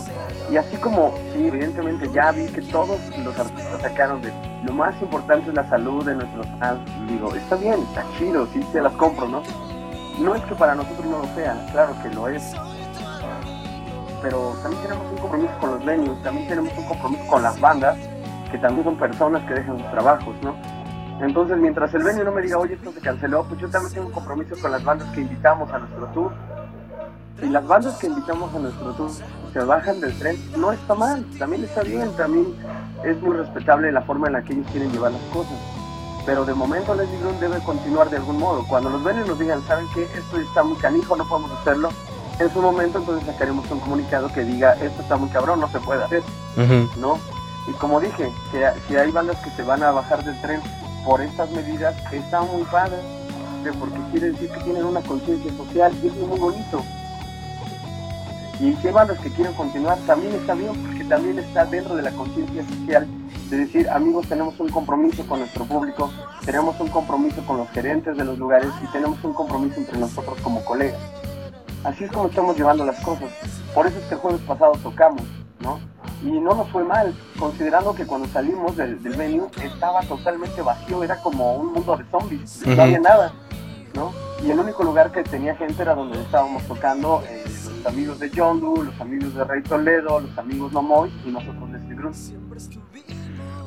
Y 0.51 0.57
así 0.57 0.77
como, 0.77 1.13
sí, 1.33 1.47
evidentemente 1.47 2.09
ya 2.11 2.31
vi 2.31 2.47
que 2.47 2.61
todos 2.61 2.99
los 3.23 3.37
artistas 3.37 3.81
sacaron 3.81 4.21
de 4.21 4.31
lo 4.63 4.73
más 4.73 4.99
importante 5.01 5.49
es 5.49 5.55
la 5.55 5.67
salud 5.69 6.03
de 6.05 6.15
nuestros 6.15 6.47
fans. 6.59 6.79
digo, 7.07 7.33
está 7.35 7.55
bien, 7.55 7.79
está 7.81 8.03
chido, 8.17 8.47
sí 8.53 8.61
se 8.71 8.81
las 8.81 8.93
compro, 8.93 9.27
¿no? 9.27 9.41
No 10.19 10.35
es 10.35 10.43
que 10.43 10.55
para 10.55 10.75
nosotros 10.75 11.05
no 11.05 11.19
lo 11.19 11.35
sea, 11.35 11.55
claro 11.71 11.93
que 12.01 12.09
lo 12.09 12.27
es. 12.27 12.53
Pero 14.21 14.53
también 14.61 14.83
tenemos 14.83 15.11
un 15.11 15.17
compromiso 15.17 15.53
con 15.59 15.71
los 15.71 15.85
venues, 15.85 16.23
también 16.23 16.47
tenemos 16.47 16.77
un 16.77 16.85
compromiso 16.85 17.27
con 17.27 17.43
las 17.43 17.59
bandas, 17.59 17.97
que 18.51 18.57
también 18.57 18.83
son 18.83 18.97
personas 18.97 19.43
que 19.45 19.53
dejan 19.53 19.77
sus 19.77 19.91
trabajos, 19.91 20.35
¿no? 20.41 20.55
Entonces, 21.21 21.57
mientras 21.57 21.93
el 21.93 22.03
venue 22.03 22.23
no 22.23 22.31
me 22.31 22.41
diga, 22.41 22.57
oye, 22.57 22.75
esto 22.75 22.91
se 22.93 23.01
canceló, 23.01 23.43
pues 23.43 23.59
yo 23.59 23.69
también 23.69 23.93
tengo 23.93 24.07
un 24.07 24.13
compromiso 24.13 24.55
con 24.61 24.71
las 24.71 24.83
bandas 24.83 25.09
que 25.13 25.21
invitamos 25.21 25.71
a 25.71 25.79
nuestro 25.79 26.05
tour. 26.07 26.31
Y 27.41 27.49
las 27.49 27.65
bandas 27.67 27.97
que 27.97 28.07
invitamos 28.07 28.53
a 28.53 28.59
nuestro 28.59 28.93
tour 28.93 29.11
se 29.53 29.59
bajan 29.59 29.99
del 29.99 30.17
tren, 30.17 30.37
no 30.57 30.71
está 30.71 30.95
mal, 30.95 31.25
también 31.37 31.63
está 31.63 31.81
bien, 31.81 32.11
también 32.15 32.53
es 33.03 33.21
muy 33.21 33.35
respetable 33.35 33.91
la 33.91 34.01
forma 34.01 34.27
en 34.27 34.33
la 34.33 34.41
que 34.43 34.53
ellos 34.53 34.67
quieren 34.71 34.91
llevar 34.91 35.11
las 35.11 35.21
cosas. 35.33 35.57
Pero 36.25 36.45
de 36.45 36.53
momento 36.53 36.93
les 36.95 37.09
digo, 37.11 37.31
debe 37.39 37.59
continuar 37.63 38.09
de 38.09 38.17
algún 38.17 38.37
modo. 38.37 38.65
Cuando 38.67 38.89
los 38.89 39.03
venues 39.03 39.27
nos 39.27 39.39
digan, 39.39 39.61
¿saben 39.67 39.87
qué? 39.93 40.03
Esto 40.03 40.37
está 40.37 40.63
muy 40.63 40.77
canijo, 40.77 41.15
no 41.15 41.27
podemos 41.27 41.51
hacerlo. 41.59 41.89
En 42.39 42.49
su 42.53 42.61
momento 42.61 42.99
entonces 42.99 43.25
sacaremos 43.25 43.69
un 43.71 43.79
comunicado 43.79 44.31
que 44.31 44.43
diga, 44.43 44.73
esto 44.73 45.01
está 45.01 45.17
muy 45.17 45.29
cabrón, 45.29 45.59
no 45.59 45.67
se 45.69 45.79
puede 45.79 46.03
hacer. 46.03 46.23
¿No? 46.97 47.17
Y 47.67 47.73
como 47.73 47.99
dije, 47.99 48.31
si 48.87 48.95
hay 48.95 49.11
bandas 49.11 49.37
que 49.41 49.49
se 49.51 49.63
van 49.63 49.83
a 49.83 49.91
bajar 49.91 50.23
del 50.23 50.39
tren 50.41 50.61
por 51.05 51.21
estas 51.21 51.49
medidas 51.51 51.95
está 52.11 52.41
muy 52.41 52.63
padre. 52.63 52.97
porque 53.79 53.99
quiere 54.11 54.31
decir 54.31 54.49
que 54.49 54.59
tienen 54.61 54.85
una 54.85 55.01
conciencia 55.01 55.51
social 55.53 55.93
y 56.01 56.07
es 56.07 56.13
muy 56.15 56.39
bonito. 56.39 56.81
Y 58.59 58.75
hay 58.75 58.93
bandas 58.93 59.17
que 59.19 59.29
quieren 59.29 59.53
continuar, 59.53 59.97
también 60.05 60.33
está 60.33 60.53
bien, 60.53 60.73
porque 60.83 61.05
también 61.05 61.39
está 61.39 61.65
dentro 61.65 61.95
de 61.95 62.01
la 62.01 62.11
conciencia 62.11 62.63
social 62.67 63.07
de 63.49 63.57
decir, 63.57 63.89
amigos, 63.89 64.27
tenemos 64.27 64.59
un 64.59 64.69
compromiso 64.69 65.25
con 65.27 65.39
nuestro 65.39 65.65
público, 65.65 66.11
tenemos 66.45 66.79
un 66.79 66.89
compromiso 66.89 67.43
con 67.45 67.57
los 67.57 67.69
gerentes 67.69 68.15
de 68.17 68.25
los 68.25 68.37
lugares 68.37 68.69
y 68.83 68.91
tenemos 68.91 69.23
un 69.23 69.33
compromiso 69.33 69.79
entre 69.79 69.97
nosotros 69.97 70.37
como 70.41 70.63
colegas. 70.65 70.99
Así 71.83 72.03
es 72.03 72.11
como 72.11 72.27
estamos 72.27 72.57
llevando 72.57 72.85
las 72.85 72.99
cosas. 72.99 73.31
Por 73.73 73.87
eso 73.87 73.97
es 73.97 74.05
que 74.05 74.15
el 74.15 74.19
jueves 74.19 74.41
pasado 74.41 74.73
tocamos, 74.83 75.23
¿no? 75.61 75.79
Y 76.23 76.31
no 76.31 76.53
nos 76.53 76.69
fue 76.69 76.83
mal, 76.83 77.15
considerando 77.37 77.95
que 77.95 78.05
cuando 78.05 78.27
salimos 78.27 78.75
del, 78.75 79.01
del 79.01 79.15
venue 79.15 79.47
estaba 79.63 80.01
totalmente 80.01 80.61
vacío, 80.61 81.03
era 81.03 81.17
como 81.21 81.55
un 81.55 81.73
mundo 81.73 81.95
de 81.95 82.03
zombies, 82.11 82.61
no 82.65 82.81
había 82.81 82.99
nada, 82.99 83.33
¿no? 83.93 84.11
Y 84.43 84.51
el 84.51 84.59
único 84.59 84.83
lugar 84.83 85.11
que 85.11 85.23
tenía 85.23 85.55
gente 85.55 85.81
era 85.81 85.95
donde 85.95 86.21
estábamos 86.21 86.63
tocando 86.63 87.23
eh, 87.27 87.43
los 87.45 87.85
amigos 87.85 88.19
de 88.19 88.31
John 88.35 88.59
Doe, 88.59 88.85
los 88.85 88.99
amigos 88.99 89.33
de 89.33 89.43
Rey 89.43 89.61
Toledo, 89.63 90.19
los 90.19 90.37
amigos 90.37 90.71
Momoy 90.71 91.11
y 91.25 91.29
nosotros 91.31 91.71
de 91.71 91.95
grupo. 91.95 92.17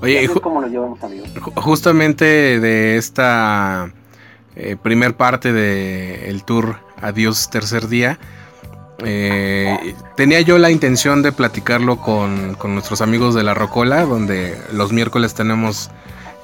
Oye, 0.01 0.29
¿cómo 0.43 0.61
lo 0.61 0.67
llevamos, 0.67 1.03
amigos? 1.05 1.29
Justamente 1.55 2.25
de 2.59 2.97
esta 2.97 3.93
eh, 4.57 4.77
primer 4.83 5.17
parte 5.17 5.53
del 5.53 6.43
tour 6.45 6.77
Adiós 7.01 7.51
Tercer 7.51 7.89
Día, 7.89 8.19
eh, 9.05 9.95
tenía 10.17 10.41
yo 10.41 10.59
la 10.59 10.71
intención 10.71 11.23
de 11.23 11.33
platicarlo 11.33 11.97
con, 11.97 12.55
con, 12.55 12.75
nuestros 12.75 13.01
amigos 13.01 13.35
de 13.35 13.43
la 13.43 13.55
Rocola, 13.55 14.05
donde 14.05 14.57
los 14.73 14.93
miércoles 14.93 15.35
tenemos 15.35 15.91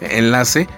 enlace, 0.00 0.68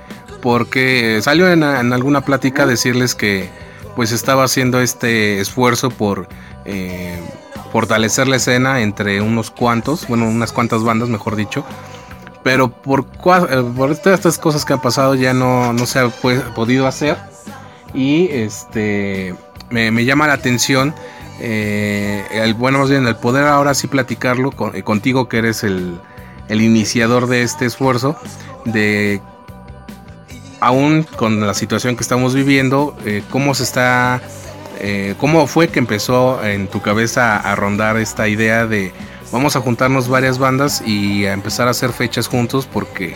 porque 0.40 1.20
salió 1.22 1.50
en, 1.50 1.62
alguna 1.62 2.22
plática 2.22 2.66
decirles 2.66 3.14
que 3.14 3.48
pues 3.96 4.12
estaba 4.12 4.44
haciendo 4.44 4.80
este 4.80 5.40
esfuerzo 5.40 5.90
por 5.90 6.28
eh, 6.64 7.18
fortalecer 7.72 8.28
la 8.28 8.36
escena 8.36 8.80
entre 8.80 9.20
unos 9.20 9.50
cuantos, 9.50 10.06
bueno, 10.08 10.28
unas 10.28 10.52
cuantas 10.52 10.82
bandas, 10.82 11.08
mejor 11.08 11.36
dicho. 11.36 11.64
Pero 12.42 12.70
por, 12.70 13.00
eh, 13.00 13.64
por 13.76 13.96
todas 13.96 14.18
estas 14.18 14.38
cosas 14.38 14.64
que 14.64 14.72
han 14.72 14.80
pasado 14.80 15.14
ya 15.14 15.34
no, 15.34 15.72
no 15.72 15.86
se 15.86 15.98
ha 15.98 16.08
podido 16.08 16.86
hacer. 16.86 17.18
Y 17.92 18.28
este 18.30 19.34
me 19.70 20.04
llama 20.04 20.26
la 20.26 20.32
atención 20.34 20.94
eh, 21.40 22.26
el, 22.32 22.54
bueno, 22.54 22.78
más 22.78 22.90
bien 22.90 23.06
el 23.06 23.16
poder 23.16 23.46
ahora 23.46 23.74
sí 23.74 23.86
platicarlo 23.86 24.52
con, 24.52 24.76
eh, 24.76 24.82
contigo 24.82 25.28
que 25.28 25.38
eres 25.38 25.64
el, 25.64 25.98
iniciador 26.50 27.28
de 27.28 27.42
este 27.42 27.64
esfuerzo, 27.64 28.16
de 28.64 29.22
aún 30.60 31.06
con 31.16 31.46
la 31.46 31.54
situación 31.54 31.96
que 31.96 32.02
estamos 32.02 32.34
viviendo, 32.34 32.96
eh, 33.06 33.22
cómo 33.30 33.54
se 33.54 33.62
está, 33.62 34.20
cómo 35.18 35.46
fue 35.46 35.68
que 35.68 35.78
empezó 35.78 36.44
en 36.44 36.66
tu 36.66 36.82
cabeza 36.82 37.36
a, 37.36 37.54
rondar 37.54 37.98
esta 37.98 38.28
idea 38.28 38.66
de 38.66 38.92
vamos 39.30 39.54
a 39.54 39.60
juntarnos 39.60 40.08
varias 40.08 40.38
bandas 40.38 40.82
y 40.84 41.26
a 41.26 41.32
empezar 41.32 41.68
a 41.68 41.70
hacer 41.70 41.92
fechas 41.92 42.26
juntos 42.26 42.66
porque 42.66 43.14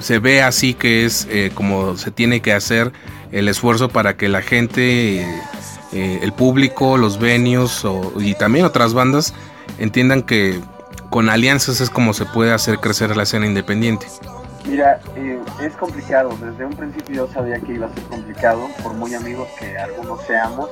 se 0.00 0.18
ve 0.18 0.42
así 0.42 0.74
que 0.74 1.04
es 1.04 1.28
como 1.54 1.96
se 1.96 2.10
tiene 2.10 2.40
que 2.40 2.52
hacer 2.52 2.92
el 3.32 3.48
esfuerzo 3.48 3.88
para 3.88 4.16
que 4.16 4.28
la 4.28 4.42
gente, 4.42 5.26
eh, 5.92 6.20
el 6.22 6.32
público, 6.32 6.96
los 6.96 7.18
venios 7.18 7.84
o, 7.84 8.12
y 8.18 8.34
también 8.34 8.64
otras 8.64 8.94
bandas 8.94 9.34
entiendan 9.78 10.22
que 10.22 10.60
con 11.10 11.28
alianzas 11.28 11.80
es 11.80 11.90
como 11.90 12.12
se 12.12 12.24
puede 12.26 12.52
hacer 12.52 12.78
crecer 12.78 13.16
la 13.16 13.22
escena 13.22 13.46
independiente. 13.46 14.06
Mira, 14.68 15.00
eh, 15.14 15.40
es 15.62 15.76
complicado. 15.76 16.36
Desde 16.40 16.64
un 16.64 16.74
principio 16.74 17.14
yo 17.14 17.32
sabía 17.32 17.60
que 17.60 17.74
iba 17.74 17.86
a 17.86 17.94
ser 17.94 18.02
complicado, 18.04 18.68
por 18.82 18.94
muy 18.94 19.14
amigos 19.14 19.48
que 19.58 19.78
algunos 19.78 20.22
seamos. 20.22 20.70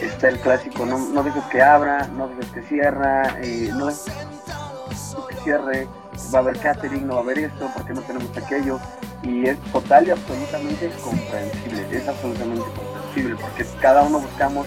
Está 0.00 0.28
el 0.28 0.38
clásico, 0.40 0.84
no, 0.84 0.98
no 0.98 1.22
dejes 1.22 1.44
que 1.44 1.62
abra, 1.62 2.08
no 2.08 2.28
dejes 2.28 2.46
que 2.52 2.62
cierra, 2.62 3.38
eh, 3.42 3.70
no 3.72 3.86
dejes 3.86 4.04
que 5.28 5.36
cierre, 5.44 5.88
va 6.34 6.38
a 6.38 6.42
haber 6.42 6.58
catering, 6.58 7.06
no 7.06 7.14
va 7.14 7.20
a 7.20 7.22
haber 7.22 7.38
esto, 7.38 7.70
porque 7.74 7.94
no 7.94 8.02
tenemos 8.02 8.36
aquello. 8.36 8.78
Y 9.22 9.46
es 9.46 9.58
total 9.72 10.08
y 10.08 10.10
absolutamente 10.10 10.90
comprensible, 11.02 11.86
es 11.90 12.08
absolutamente 12.08 12.64
comprensible, 12.64 12.91
porque 13.40 13.66
cada 13.80 14.02
uno 14.02 14.20
buscamos 14.20 14.66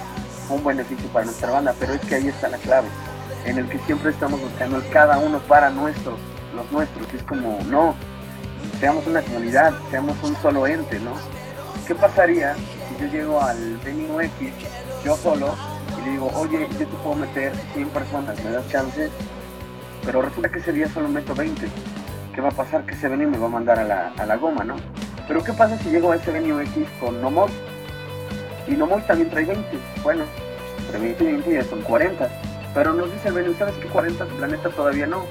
un 0.49 0.63
beneficio 0.63 1.07
para 1.09 1.25
nuestra 1.25 1.51
banda, 1.51 1.73
pero 1.79 1.93
es 1.93 2.01
que 2.01 2.15
ahí 2.15 2.27
está 2.27 2.47
la 2.47 2.57
clave, 2.57 2.87
en 3.45 3.57
el 3.57 3.67
que 3.67 3.79
siempre 3.79 4.11
estamos 4.11 4.39
buscando 4.39 4.81
cada 4.91 5.17
uno 5.17 5.39
para 5.39 5.69
nuestros, 5.69 6.19
los 6.55 6.71
nuestros, 6.71 7.11
es 7.13 7.23
como, 7.23 7.59
no, 7.67 7.95
seamos 8.79 9.07
una 9.07 9.21
comunidad, 9.21 9.73
seamos 9.89 10.15
un 10.23 10.35
solo 10.41 10.67
ente, 10.67 10.99
¿no? 10.99 11.13
¿Qué 11.87 11.95
pasaría 11.95 12.55
si 12.55 13.03
yo 13.03 13.11
llego 13.11 13.41
al 13.41 13.77
venue 13.77 14.25
X, 14.25 14.51
yo 15.03 15.15
solo, 15.17 15.55
y 15.99 16.05
le 16.05 16.11
digo, 16.11 16.31
oye, 16.35 16.67
yo 16.71 16.77
te 16.77 16.85
puedo 16.85 17.15
meter 17.15 17.53
100 17.73 17.89
personas, 17.89 18.43
me 18.43 18.51
das 18.51 18.67
chance, 18.69 19.09
pero 20.03 20.21
resulta 20.21 20.49
que 20.49 20.59
ese 20.59 20.71
día 20.71 20.87
solo 20.89 21.09
meto 21.09 21.33
20. 21.33 21.67
¿Qué 22.33 22.41
va 22.41 22.49
a 22.49 22.51
pasar? 22.51 22.85
Que 22.85 22.93
ese 22.93 23.07
venue 23.07 23.27
me 23.27 23.37
va 23.37 23.47
a 23.47 23.49
mandar 23.49 23.79
a 23.79 23.83
la, 23.85 24.13
a 24.17 24.25
la 24.25 24.35
goma, 24.35 24.63
¿no? 24.63 24.75
Pero 25.27 25.43
¿qué 25.43 25.53
pasa 25.53 25.77
si 25.79 25.89
llego 25.89 26.11
a 26.11 26.17
ese 26.17 26.31
venue 26.31 26.63
X 26.63 26.87
con 26.99 27.21
Nomos? 27.21 27.49
Y 28.67 28.71
Nomos 28.71 29.05
también 29.05 29.29
trae 29.29 29.45
20. 29.45 29.63
Bueno, 30.03 30.23
entre 30.79 30.99
20 30.99 31.23
y 31.23 31.27
20 31.27 31.53
ya 31.53 31.63
son 31.63 31.81
40. 31.81 32.29
Pero 32.73 32.93
nos 32.93 33.11
dice 33.11 33.29
el 33.29 33.33
venue, 33.35 33.55
¿sabes 33.57 33.75
qué 33.75 33.87
40? 33.87 34.25
Tu 34.25 34.35
planeta 34.35 34.69
todavía 34.69 35.07
no. 35.07 35.25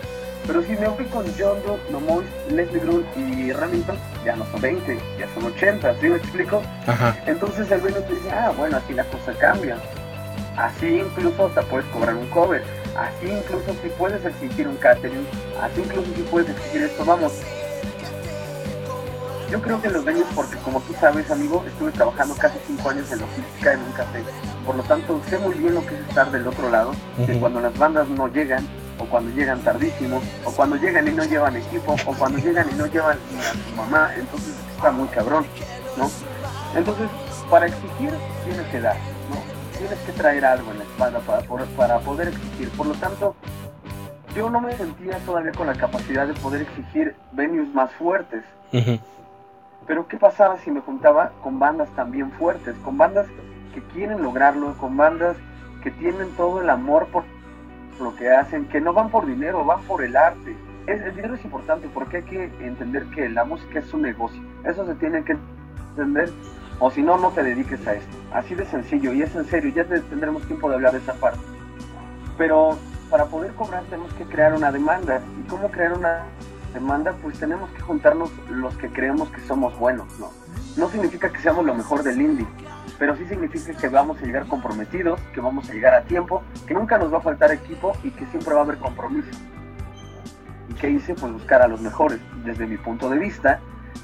Pero 0.47 0.63
si 0.63 0.73
me 0.73 0.91
fui 0.91 1.05
con 1.07 1.25
John 1.39 1.59
Doe, 1.65 1.79
Nomois, 1.91 2.27
Leslie 2.51 2.81
Grun 2.81 3.05
y 3.17 3.53
Remington, 3.53 3.97
ya 4.25 4.37
no 4.37 4.45
son 4.51 4.61
20, 4.61 4.99
ya 5.19 5.27
son 5.33 5.45
80, 5.45 5.95
¿sí 6.01 6.09
me 6.09 6.17
explico? 6.17 6.63
Ajá. 6.87 7.17
Entonces 7.27 7.71
el 7.71 7.81
venue 7.81 8.01
te 8.03 8.15
dice, 8.15 8.31
ah, 8.31 8.53
bueno, 8.57 8.77
así 8.77 8.93
la 8.93 9.05
cosa 9.05 9.33
cambia. 9.39 9.79
Así 10.57 10.87
incluso 10.87 11.49
te 11.49 11.63
puedes 11.63 11.87
cobrar 11.87 12.15
un 12.15 12.27
cover. 12.29 12.63
Así 12.97 13.27
incluso 13.27 13.75
si 13.83 13.89
puedes 13.91 14.25
exigir 14.25 14.69
un 14.69 14.77
catering. 14.77 15.27
Así 15.61 15.81
incluso 15.81 16.15
si 16.15 16.23
puedes 16.23 16.51
exigir 16.51 16.83
esto. 16.83 17.05
Vamos. 17.05 17.33
Yo 19.55 19.63
creo 19.63 19.81
que 19.81 19.89
los 19.89 20.05
venues, 20.05 20.27
porque 20.35 20.57
como 20.57 20.81
tú 20.81 20.93
sabes, 21.01 21.31
amigo, 21.31 21.63
estuve 21.65 21.93
trabajando 21.93 22.35
casi 22.35 22.59
5 22.67 22.91
años 22.91 23.13
en 23.13 23.21
logística 23.21 23.73
en 23.73 23.83
un 23.83 23.93
café. 23.93 24.25
Por 24.67 24.75
lo 24.75 24.83
tanto, 24.83 25.21
sé 25.31 25.39
muy 25.39 25.55
bien 25.55 25.77
lo 25.77 25.87
que 25.87 25.95
es 25.95 26.01
estar 26.09 26.29
del 26.33 26.49
otro 26.49 26.69
lado, 26.71 26.91
que 27.25 27.39
cuando 27.39 27.61
las 27.61 27.79
bandas 27.79 28.09
no 28.09 28.27
llegan, 28.27 28.67
o 28.99 29.05
cuando 29.05 29.31
llegan 29.31 29.61
tardísimo, 29.61 30.21
o 30.45 30.51
cuando 30.51 30.75
llegan 30.75 31.07
y 31.07 31.13
no 31.13 31.23
llevan 31.25 31.57
equipo, 31.57 31.95
o 32.05 32.15
cuando 32.15 32.39
llegan 32.39 32.69
y 32.69 32.75
no 32.75 32.87
llevan 32.87 33.17
a 33.17 33.71
su 33.71 33.77
mamá, 33.77 34.11
entonces 34.17 34.57
está 34.75 34.91
muy 34.91 35.07
cabrón, 35.07 35.47
¿no? 35.97 36.11
Entonces, 36.77 37.09
para 37.49 37.67
exigir 37.67 38.11
tienes 38.45 38.67
que 38.73 38.81
dar, 38.81 38.97
¿no? 39.31 39.79
Tienes 39.79 39.99
que 40.01 40.13
traer 40.15 40.47
algo 40.47 40.73
en 40.73 40.79
la 40.79 40.85
espalda 40.85 41.21
para, 41.21 41.65
para 41.77 42.01
poder 42.01 42.27
exigir. 42.27 42.71
Por 42.71 42.89
lo 42.89 42.95
tanto, 42.95 43.37
yo 44.35 44.51
no 44.51 44.61
me 44.61 44.77
sentía 44.77 45.17
todavía 45.19 45.53
con 45.53 45.69
la 45.69 45.75
capacidad 45.75 46.27
de 46.27 46.35
poder 46.35 46.63
exigir 46.63 47.15
venues 47.31 47.73
más 47.73 47.93
fuertes. 47.93 48.43
Ujú. 48.73 48.99
Pero 49.87 50.09
¿qué 50.09 50.17
pasaba 50.17 50.59
si 50.59 50.71
me 50.71 50.81
juntaba 50.81 51.33
con 51.43 51.59
bandas 51.59 51.89
también 51.91 52.31
fuertes? 52.33 52.75
Con 52.85 52.97
bandas 52.97 53.27
que 53.75 53.83
quieren 53.93 54.23
lograrlo, 54.23 54.75
con 54.79 54.97
bandas 54.97 55.37
que 55.83 55.91
tienen 55.91 56.31
todo 56.37 56.61
el 56.63 56.71
amor 56.71 57.07
por 57.09 57.25
lo 58.01 58.15
que 58.17 58.31
hacen, 58.31 58.65
que 58.67 58.81
no 58.81 58.93
van 58.93 59.11
por 59.11 59.27
dinero, 59.27 59.65
van 59.65 59.83
por 59.83 60.03
el 60.03 60.17
arte. 60.17 60.57
Es, 60.87 61.03
el 61.03 61.15
dinero 61.15 61.35
es 61.35 61.45
importante 61.45 61.89
porque 61.93 62.19
hay 62.19 62.23
que 62.25 62.45
entender 62.61 63.05
que 63.15 63.29
la 63.29 63.45
música 63.45 63.79
es 63.79 63.93
un 63.93 64.03
negocio. 64.03 64.41
Eso 64.65 64.87
se 64.87 64.95
tiene 64.95 65.23
que 65.25 65.37
entender. 65.91 66.31
O 66.81 66.91
si 66.91 67.03
no, 67.03 67.19
no 67.19 67.31
te 67.31 67.43
dediques 67.43 67.87
a 67.87 67.95
esto. 67.95 68.17
Así 68.33 68.55
de 68.55 68.65
sencillo 68.67 69.13
y 69.13 69.23
es 69.23 69.35
en 69.37 69.45
serio. 69.45 69.73
Ya 69.75 69.85
te- 69.85 70.01
tendremos 70.01 70.43
tiempo 70.47 70.69
de 70.69 70.77
hablar 70.77 70.93
de 70.93 70.99
esa 70.99 71.15
parte. 71.15 71.39
Pero 72.37 72.77
para 73.11 73.27
poder 73.27 73.53
cobrar 73.53 73.83
tenemos 73.85 74.13
que 74.15 74.25
crear 74.25 74.55
una 74.55 74.73
demanda. 74.73 75.21
¿Y 75.39 75.49
cómo 75.49 75.71
crear 75.71 75.93
una 75.93 76.23
demanda? 76.75 77.15
Pues 77.23 77.39
tenemos 77.39 77.71
que 77.71 77.81
juntarnos 77.81 78.31
los 78.51 78.77
que 78.77 78.91
creemos 78.91 79.31
que 79.31 79.41
somos 79.41 79.79
buenos, 79.79 80.19
¿no? 80.19 80.31
No 80.77 80.91
significa 80.91 81.31
que 81.31 81.39
seamos 81.39 81.65
lo 81.65 81.75
mejor 81.75 82.03
del 82.03 82.21
indie, 82.21 82.47
pero 82.99 83.17
sí 83.17 83.25
significa 83.27 83.73
que 83.73 83.89
vamos 83.89 84.21
a 84.21 84.27
llegar 84.27 84.47
comprometidos, 84.47 85.19
que 85.33 85.41
vamos 85.41 85.71
a 85.71 85.73
llegar 85.73 85.95
a 85.95 86.03
tiempo, 86.03 86.43
que 86.67 86.75
nunca 86.75 86.99
nos 86.99 87.13
va 87.13 87.19
a 87.19 87.21
faltar 87.23 87.53
equipo 87.53 87.93
y 88.03 88.11
que 88.11 88.27
siempre 88.27 88.53
va 88.53 88.61
a 88.61 88.65
haber 88.65 88.79
compromiso. 88.79 89.31
¿Y 90.69 90.75
qué 90.75 90.91
hice? 90.91 91.15
Pues 91.15 91.33
buscar 91.33 91.63
a 91.63 91.69
los 91.69 91.81
mejores, 91.81 92.21
desde 92.45 92.67
mi 92.67 92.77
punto 92.77 93.09
de 93.09 93.19
vista, 93.19 93.61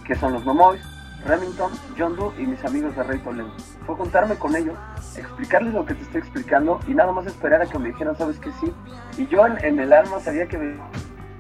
que 0.07 0.15
son 0.15 0.33
los 0.33 0.45
Momoys, 0.45 0.83
Remington, 1.27 1.71
John 1.99 2.17
Doe 2.17 2.33
y 2.39 2.47
mis 2.47 2.65
amigos 2.65 2.97
de 2.97 3.03
Rey 3.03 3.19
Toledo. 3.19 3.53
Fue 3.87 3.95
juntarme 3.97 4.37
con 4.37 4.57
ellos, 4.57 4.79
explicarles 5.17 5.75
lo 5.75 5.85
que 5.85 5.95
te 5.95 6.03
estoy 6.03 6.21
explicando 6.21 6.81
y 6.87 6.95
nada 6.95 7.13
más 7.13 7.27
esperar 7.27 7.63
a 7.63 7.67
que 7.67 7.79
me 7.79 7.89
dijeran, 7.89 8.17
¿sabes 8.17 8.39
que 8.39 8.51
sí? 8.53 8.73
Y 9.19 9.27
yo 9.27 9.47
en, 9.47 9.63
en 9.65 9.81
el 9.81 9.93
alma 9.93 10.21
sabía 10.21 10.47
que 10.47 10.57
me, 10.57 10.77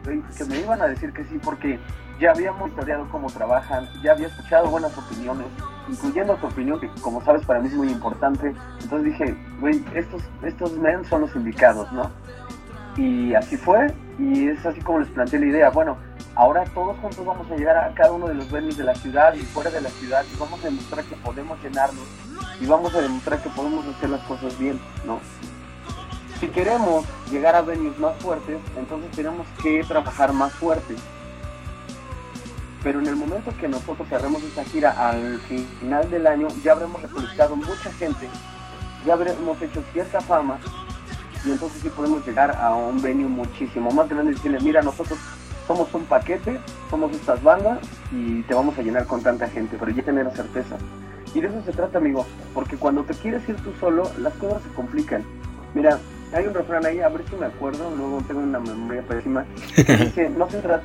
que 0.02 0.44
me 0.44 0.60
iban 0.60 0.80
a 0.82 0.86
decir 0.86 1.12
que 1.12 1.24
sí 1.24 1.38
porque 1.42 1.78
ya 2.20 2.32
habíamos 2.32 2.70
estudiado 2.70 3.08
cómo 3.10 3.30
trabajan, 3.30 3.88
ya 4.02 4.12
había 4.12 4.26
escuchado 4.26 4.68
buenas 4.68 4.96
opiniones, 4.96 5.46
incluyendo 5.88 6.36
tu 6.36 6.46
opinión, 6.46 6.80
que 6.80 6.88
como 7.00 7.24
sabes 7.24 7.44
para 7.46 7.60
mí 7.60 7.68
es 7.68 7.74
muy 7.74 7.88
importante. 7.88 8.54
Entonces 8.82 9.04
dije, 9.12 9.36
güey, 9.60 9.82
estos, 9.94 10.22
estos 10.42 10.72
men 10.76 11.04
son 11.04 11.22
los 11.22 11.34
indicados, 11.34 11.90
¿no? 11.92 12.10
Y 12.96 13.34
así 13.34 13.56
fue, 13.56 13.94
y 14.18 14.48
es 14.48 14.64
así 14.66 14.80
como 14.80 14.98
les 14.98 15.08
planteé 15.08 15.40
la 15.40 15.46
idea. 15.46 15.70
Bueno, 15.70 15.96
Ahora 16.40 16.64
todos 16.72 16.96
juntos 16.98 17.24
vamos 17.24 17.50
a 17.50 17.56
llegar 17.56 17.76
a 17.76 17.92
cada 17.92 18.12
uno 18.12 18.28
de 18.28 18.34
los 18.34 18.50
venues 18.50 18.76
de 18.76 18.84
la 18.84 18.94
ciudad 18.94 19.34
y 19.34 19.40
fuera 19.40 19.70
de 19.70 19.80
la 19.80 19.90
ciudad 19.90 20.24
y 20.32 20.38
vamos 20.38 20.60
a 20.60 20.64
demostrar 20.64 21.04
que 21.04 21.16
podemos 21.16 21.62
llenarnos 21.62 22.04
y 22.60 22.66
vamos 22.66 22.94
a 22.94 23.00
demostrar 23.00 23.42
que 23.42 23.50
podemos 23.50 23.86
hacer 23.86 24.10
las 24.10 24.22
cosas 24.22 24.56
bien, 24.58 24.80
¿no? 25.04 25.20
Si 26.40 26.48
queremos 26.48 27.04
llegar 27.30 27.54
a 27.54 27.60
venues 27.60 27.98
más 27.98 28.16
fuertes, 28.16 28.58
entonces 28.78 29.10
tenemos 29.10 29.46
que 29.62 29.84
trabajar 29.84 30.32
más 30.32 30.50
fuerte. 30.54 30.96
Pero 32.82 32.98
en 32.98 33.06
el 33.08 33.16
momento 33.16 33.52
que 33.60 33.68
nosotros 33.68 34.08
cerremos 34.08 34.42
esta 34.42 34.64
gira 34.64 35.10
al 35.10 35.38
final 35.40 36.10
del 36.10 36.26
año, 36.26 36.48
ya 36.64 36.72
habremos 36.72 37.02
recolectado 37.02 37.56
mucha 37.56 37.92
gente, 37.92 38.26
ya 39.04 39.12
habremos 39.12 39.60
hecho 39.60 39.82
cierta 39.92 40.22
fama 40.22 40.58
y 41.44 41.50
entonces 41.50 41.82
sí 41.82 41.90
podemos 41.90 42.26
llegar 42.26 42.56
a 42.56 42.74
un 42.74 43.02
venue 43.02 43.28
muchísimo 43.28 43.90
más 43.90 44.08
grande 44.08 44.32
y 44.32 44.34
decirle, 44.34 44.60
mira, 44.60 44.80
nosotros 44.80 45.18
somos 45.66 45.92
un 45.92 46.04
paquete, 46.04 46.58
somos 46.88 47.12
estas 47.12 47.42
bandas 47.42 47.80
y 48.12 48.42
te 48.44 48.54
vamos 48.54 48.78
a 48.78 48.82
llenar 48.82 49.06
con 49.06 49.22
tanta 49.22 49.46
gente, 49.46 49.76
pero 49.78 49.90
ya 49.92 50.02
tener 50.02 50.30
certeza. 50.34 50.78
Y 51.34 51.40
de 51.42 51.48
eso 51.48 51.62
se 51.66 51.72
trata, 51.72 51.98
amigo, 51.98 52.24
porque 52.54 52.78
cuando 52.78 53.04
te 53.04 53.12
quieres 53.12 53.46
ir 53.46 53.56
tú 53.56 53.74
solo, 53.78 54.10
las 54.18 54.32
cosas 54.34 54.62
se 54.62 54.70
complican. 54.70 55.22
Mira, 55.74 55.98
hay 56.32 56.46
un 56.46 56.54
refrán 56.54 56.86
ahí, 56.86 57.00
a 57.00 57.08
ver 57.08 57.22
si 57.28 57.36
me 57.36 57.46
acuerdo, 57.46 57.90
luego 57.96 58.22
tengo 58.26 58.40
una 58.40 58.60
memoria 58.60 59.02
pésima, 59.02 59.44
que 60.14 60.28
no 60.28 60.48
se 60.50 60.58
trata, 60.58 60.84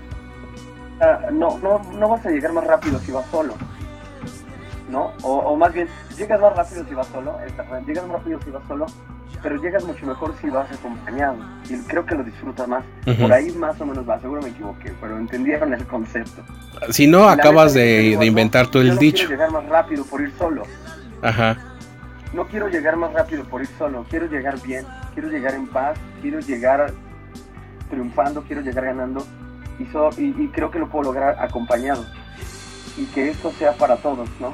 no, 1.31 1.59
no, 1.59 1.81
no 1.93 2.09
vas 2.09 2.25
a 2.25 2.29
llegar 2.29 2.53
más 2.53 2.65
rápido 2.65 2.99
si 2.99 3.11
vas 3.11 3.25
solo, 3.27 3.53
¿no? 4.89 5.11
O, 5.23 5.55
más 5.55 5.73
bien, 5.73 5.87
llegas 6.17 6.39
más 6.39 6.55
rápido 6.55 6.85
si 6.85 6.93
vas 6.93 7.07
solo, 7.07 7.37
llegas 7.85 8.07
más 8.07 8.19
rápido 8.19 8.39
si 8.43 8.49
vas 8.51 8.63
solo, 8.67 8.85
pero 9.43 9.61
llegas 9.61 9.83
mucho 9.83 10.05
mejor 10.07 10.33
si 10.41 10.49
vas 10.49 10.71
acompañado. 10.71 11.37
Y 11.69 11.77
creo 11.83 12.05
que 12.05 12.15
lo 12.15 12.23
disfrutas 12.23 12.67
más. 12.67 12.83
Por 13.19 13.31
ahí 13.31 13.51
más 13.51 13.79
o 13.79 13.85
menos 13.85 14.07
va, 14.09 14.19
seguro 14.19 14.41
me 14.41 14.49
equivoqué, 14.49 14.91
pero 14.99 15.17
entendieron 15.17 15.73
el 15.73 15.85
concepto. 15.85 16.41
Si 16.89 17.05
no, 17.05 17.29
acabas 17.29 17.73
de, 17.73 18.17
inventar 18.25 18.67
todo 18.67 18.81
el 18.81 18.89
no 18.89 18.95
dicho. 18.95 19.27
Quiero 19.27 19.31
llegar 19.31 19.51
más 19.51 19.69
rápido 19.69 20.03
por 20.05 20.21
ir 20.21 20.33
solo. 20.37 20.63
Ajá. 21.21 21.57
No 22.33 22.47
quiero 22.47 22.67
llegar 22.67 22.97
más 22.97 23.13
rápido 23.13 23.43
por 23.45 23.61
ir 23.61 23.69
solo, 23.77 24.05
quiero 24.09 24.27
llegar 24.27 24.61
bien, 24.61 24.85
quiero 25.13 25.29
llegar 25.29 25.53
en 25.53 25.67
paz, 25.67 25.97
quiero 26.21 26.39
llegar 26.39 26.91
triunfando, 27.89 28.43
quiero 28.43 28.61
llegar 28.61 28.85
ganando 28.85 29.25
y, 29.79 29.83
y 30.23 30.47
creo 30.49 30.71
que 30.71 30.79
lo 30.79 30.89
puedo 30.89 31.11
lograr 31.11 31.37
acompañado. 31.39 32.05
Y 32.97 33.05
que 33.07 33.29
esto 33.29 33.51
sea 33.51 33.73
para 33.73 33.97
todos, 33.97 34.29
¿no? 34.39 34.53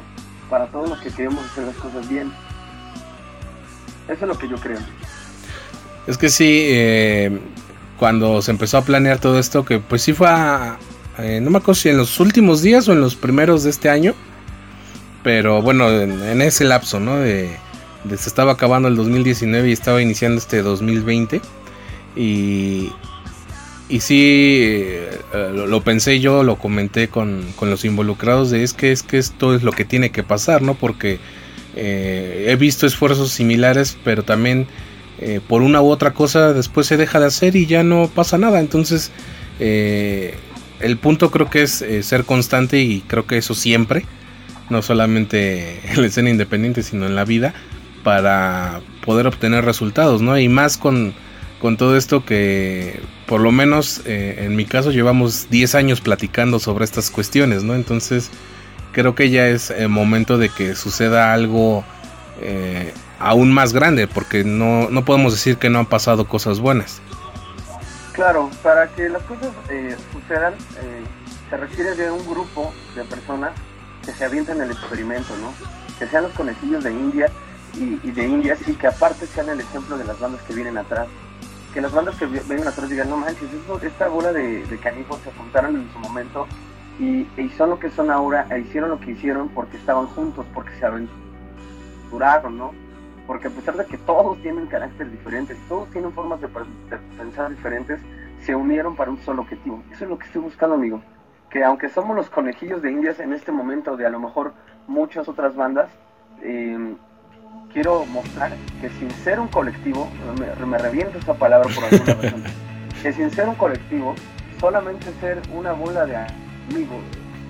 Para 0.49 0.67
todos 0.67 0.89
los 0.89 0.99
que 0.99 1.11
queremos 1.11 1.45
hacer 1.45 1.65
las 1.65 1.75
cosas 1.75 2.07
bien 2.09 2.31
eso 4.11 4.25
es 4.25 4.27
lo 4.27 4.37
que 4.37 4.47
yo 4.47 4.57
creo. 4.57 4.79
Es 6.07 6.17
que 6.17 6.29
sí, 6.29 6.63
eh, 6.69 7.39
cuando 7.97 8.41
se 8.41 8.51
empezó 8.51 8.77
a 8.77 8.81
planear 8.83 9.19
todo 9.19 9.39
esto, 9.39 9.63
que 9.63 9.79
pues 9.79 10.01
sí 10.01 10.13
fue 10.13 10.27
eh, 11.19 11.39
no 11.41 11.49
me 11.51 11.57
acuerdo 11.59 11.75
si 11.75 11.89
en 11.89 11.97
los 11.97 12.19
últimos 12.19 12.61
días 12.61 12.87
o 12.87 12.93
en 12.93 13.01
los 13.01 13.15
primeros 13.15 13.63
de 13.63 13.69
este 13.69 13.89
año, 13.89 14.13
pero 15.23 15.61
bueno, 15.61 15.89
en, 15.89 16.41
ese 16.41 16.63
lapso, 16.63 16.99
¿no? 16.99 17.17
De, 17.17 17.49
se 18.09 18.29
estaba 18.29 18.53
acabando 18.53 18.87
el 18.87 18.95
2019 18.95 19.69
y 19.69 19.71
estaba 19.71 20.01
iniciando 20.01 20.37
este 20.37 20.61
2020. 20.61 21.41
Y, 22.15 22.91
y 23.89 23.99
sí, 23.99 24.83
eh, 24.83 25.19
lo, 25.53 25.81
pensé 25.81 26.19
yo, 26.19 26.43
lo 26.43 26.57
comenté 26.57 27.07
con, 27.07 27.45
con, 27.55 27.69
los 27.69 27.85
involucrados 27.85 28.49
de 28.49 28.63
es 28.63 28.73
que, 28.73 28.91
es 28.91 29.03
que 29.03 29.17
esto 29.17 29.53
es 29.55 29.63
lo 29.63 29.71
que 29.71 29.85
tiene 29.85 30.09
que 30.09 30.23
pasar, 30.23 30.61
¿no? 30.61 30.73
Porque 30.73 31.19
eh, 31.75 32.47
he 32.49 32.55
visto 32.55 32.85
esfuerzos 32.85 33.31
similares, 33.31 33.97
pero 34.03 34.23
también 34.23 34.67
eh, 35.19 35.39
por 35.47 35.61
una 35.61 35.81
u 35.81 35.89
otra 35.89 36.13
cosa 36.13 36.53
después 36.53 36.87
se 36.87 36.97
deja 36.97 37.19
de 37.19 37.27
hacer 37.27 37.55
y 37.55 37.65
ya 37.65 37.83
no 37.83 38.09
pasa 38.13 38.37
nada. 38.37 38.59
Entonces, 38.59 39.11
eh, 39.59 40.35
el 40.79 40.97
punto 40.97 41.31
creo 41.31 41.49
que 41.49 41.63
es 41.63 41.85
ser 42.01 42.25
constante 42.25 42.81
y 42.81 43.01
creo 43.01 43.27
que 43.27 43.37
eso 43.37 43.53
siempre, 43.53 44.05
no 44.71 44.81
solamente 44.81 45.79
en 45.91 46.01
la 46.01 46.07
escena 46.07 46.29
independiente, 46.29 46.81
sino 46.83 47.05
en 47.05 47.15
la 47.15 47.25
vida, 47.25 47.53
para 48.03 48.81
poder 49.05 49.27
obtener 49.27 49.63
resultados, 49.63 50.21
¿no? 50.21 50.37
Y 50.39 50.49
más 50.49 50.77
con, 50.77 51.13
con 51.61 51.77
todo 51.77 51.95
esto 51.95 52.25
que, 52.25 52.99
por 53.27 53.41
lo 53.41 53.51
menos 53.51 54.01
en 54.05 54.55
mi 54.55 54.65
caso, 54.65 54.91
llevamos 54.91 55.49
10 55.51 55.75
años 55.75 56.01
platicando 56.01 56.59
sobre 56.59 56.85
estas 56.85 57.11
cuestiones, 57.11 57.63
¿no? 57.63 57.75
Entonces, 57.75 58.31
creo 58.91 59.15
que 59.15 59.29
ya 59.29 59.47
es 59.47 59.69
el 59.69 59.89
momento 59.89 60.37
de 60.37 60.49
que 60.49 60.75
suceda 60.75 61.33
algo 61.33 61.83
eh, 62.41 62.93
aún 63.19 63.53
más 63.53 63.73
grande, 63.73 64.07
porque 64.07 64.43
no, 64.43 64.89
no 64.89 65.05
podemos 65.05 65.33
decir 65.33 65.57
que 65.57 65.69
no 65.69 65.79
han 65.79 65.85
pasado 65.85 66.27
cosas 66.27 66.59
buenas. 66.59 67.01
Claro, 68.13 68.49
para 68.63 68.87
que 68.89 69.09
las 69.09 69.21
cosas 69.23 69.49
eh, 69.69 69.95
sucedan, 70.11 70.53
eh, 70.53 71.03
se 71.49 71.57
requiere 71.57 71.95
de 71.95 72.11
un 72.11 72.25
grupo 72.27 72.73
de 72.95 73.03
personas 73.03 73.51
que 74.05 74.11
se 74.11 74.25
avienten 74.25 74.61
el 74.61 74.71
experimento, 74.71 75.35
¿no? 75.37 75.53
Que 75.99 76.07
sean 76.07 76.23
los 76.23 76.33
conejillos 76.33 76.83
de 76.83 76.91
India 76.91 77.31
y, 77.75 78.11
de 78.11 78.27
Indias 78.27 78.59
y 78.67 78.73
que 78.73 78.87
aparte 78.87 79.25
sean 79.27 79.49
el 79.49 79.61
ejemplo 79.61 79.97
de 79.97 80.05
las 80.05 80.19
bandas 80.19 80.41
que 80.43 80.53
vienen 80.53 80.77
atrás. 80.77 81.07
Que 81.73 81.81
las 81.81 81.91
bandas 81.93 82.15
que 82.15 82.25
vienen 82.25 82.67
atrás 82.67 82.89
digan, 82.89 83.09
no 83.09 83.17
manches, 83.17 83.49
esta 83.83 84.07
bola 84.09 84.33
de, 84.33 84.65
de 84.65 84.77
canijos 84.79 85.19
se 85.23 85.31
juntaron 85.31 85.75
en 85.77 85.91
su 85.93 85.99
momento 85.99 86.47
y, 87.01 87.49
son 87.57 87.71
lo 87.71 87.79
que 87.79 87.89
son 87.89 88.11
ahora, 88.11 88.45
e 88.51 88.59
hicieron 88.59 88.91
lo 88.91 88.99
que 88.99 89.11
hicieron 89.11 89.49
porque 89.49 89.77
estaban 89.77 90.07
juntos, 90.07 90.45
porque 90.53 90.71
se 90.75 90.85
aventuraron, 90.85 92.57
¿no? 92.57 92.71
Porque 93.25 93.47
a 93.47 93.51
pesar 93.51 93.75
de 93.75 93.85
que 93.85 93.97
todos 93.97 94.39
tienen 94.41 94.67
caracteres 94.67 95.11
diferentes, 95.11 95.57
todos 95.67 95.89
tienen 95.89 96.11
formas 96.11 96.39
de, 96.41 96.47
pensar 97.17 97.49
diferentes, 97.49 97.99
se 98.41 98.55
unieron 98.55 98.95
para 98.95 99.11
un 99.11 99.17
solo 99.19 99.41
objetivo. 99.41 99.81
Eso 99.91 100.03
es 100.03 100.09
lo 100.09 100.19
que 100.19 100.25
estoy 100.27 100.41
buscando, 100.41 100.75
amigo. 100.75 101.01
Que 101.51 101.63
aunque 101.63 101.89
somos 101.89 102.15
los 102.15 102.29
conejillos 102.29 102.81
de 102.81 102.91
indias 102.91 103.19
en 103.19 103.33
este 103.33 103.51
momento, 103.51 103.97
de 103.97 104.05
a 104.05 104.09
lo 104.09 104.19
mejor 104.19 104.53
muchas 104.87 105.27
otras 105.27 105.55
bandas, 105.55 105.89
em, 106.41 106.95
quiero 107.73 108.05
mostrar 108.05 108.53
que 108.79 108.89
sin 108.89 109.11
ser 109.11 109.39
un 109.39 109.47
colectivo, 109.47 110.09
me, 110.39 110.65
me 110.65 110.77
reviento 110.77 111.17
esa 111.17 111.33
palabra 111.33 111.69
por 111.73 111.83
alguna 111.83 112.13
razón, 112.21 112.43
que 113.01 113.13
sin 113.13 113.29
ser 113.31 113.47
un 113.47 113.55
colectivo, 113.55 114.15
solamente 114.59 115.11
ser 115.19 115.41
una 115.53 115.73
bola 115.73 116.05
de 116.05 116.15
amigo 116.15 116.99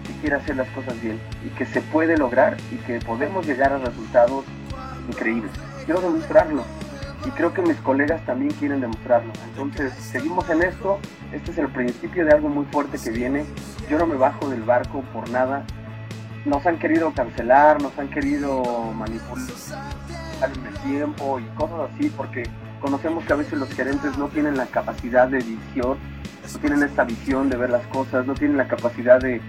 que 0.06 0.14
quiere 0.22 0.36
hacer 0.36 0.56
las 0.56 0.70
cosas 0.70 1.00
bien 1.02 1.20
y 1.46 1.50
que 1.50 1.66
se 1.66 1.82
puede 1.82 2.18
lograr 2.18 2.58
y 2.72 2.78
que 2.78 3.00
podemos 3.00 3.46
llegar 3.46 3.74
a 3.74 3.78
resultados 3.78 4.46
increíbles. 5.08 5.52
Quiero 5.86 6.02
demostrarlo 6.02 6.64
y 7.26 7.30
creo 7.32 7.54
que 7.54 7.62
mis 7.62 7.78
colegas 7.78 8.26
también 8.26 8.52
quieren 8.54 8.82
demostrarlo. 8.82 9.32
Entonces, 9.50 9.94
seguimos 9.94 10.50
en 10.50 10.64
esto. 10.64 11.00
Este 11.32 11.52
es 11.52 11.58
el 11.58 11.68
principio 11.68 12.26
de 12.26 12.32
algo 12.32 12.50
muy 12.50 12.66
fuerte 12.66 12.98
que 12.98 13.12
viene. 13.12 13.46
Yo 13.90 13.98
no 13.98 14.08
me 14.08 14.16
bajo 14.16 14.50
del 14.50 14.64
barco 14.64 15.02
por 15.14 15.30
nada. 15.30 15.64
Nos 16.46 16.66
han 16.66 16.80
querido 16.80 17.12
cancelar, 17.14 17.82
nos 17.82 17.98
han 18.00 18.10
querido 18.10 18.64
manipular 18.96 19.48
el 20.42 20.90
tiempo 20.90 21.40
y 21.40 21.46
cosas 21.56 21.92
así 21.94 22.10
porque 22.18 22.44
conocemos 22.80 23.24
que 23.26 23.34
a 23.34 23.36
veces 23.36 23.54
los 23.60 23.70
gerentes 23.70 24.18
no 24.18 24.28
tienen 24.28 24.58
la 24.58 24.66
capacidad 24.66 25.28
de 25.28 25.38
visión 25.38 26.00
no 26.54 26.60
tienen 26.60 26.84
esta 26.84 27.04
visión 27.04 27.50
de 27.50 27.58
ver 27.58 27.70
las 27.70 27.86
cosas, 27.88 28.26
no 28.26 28.34
tienen 28.34 28.58
la 28.58 28.68
capacidad 28.68 29.20
de, 29.20 29.42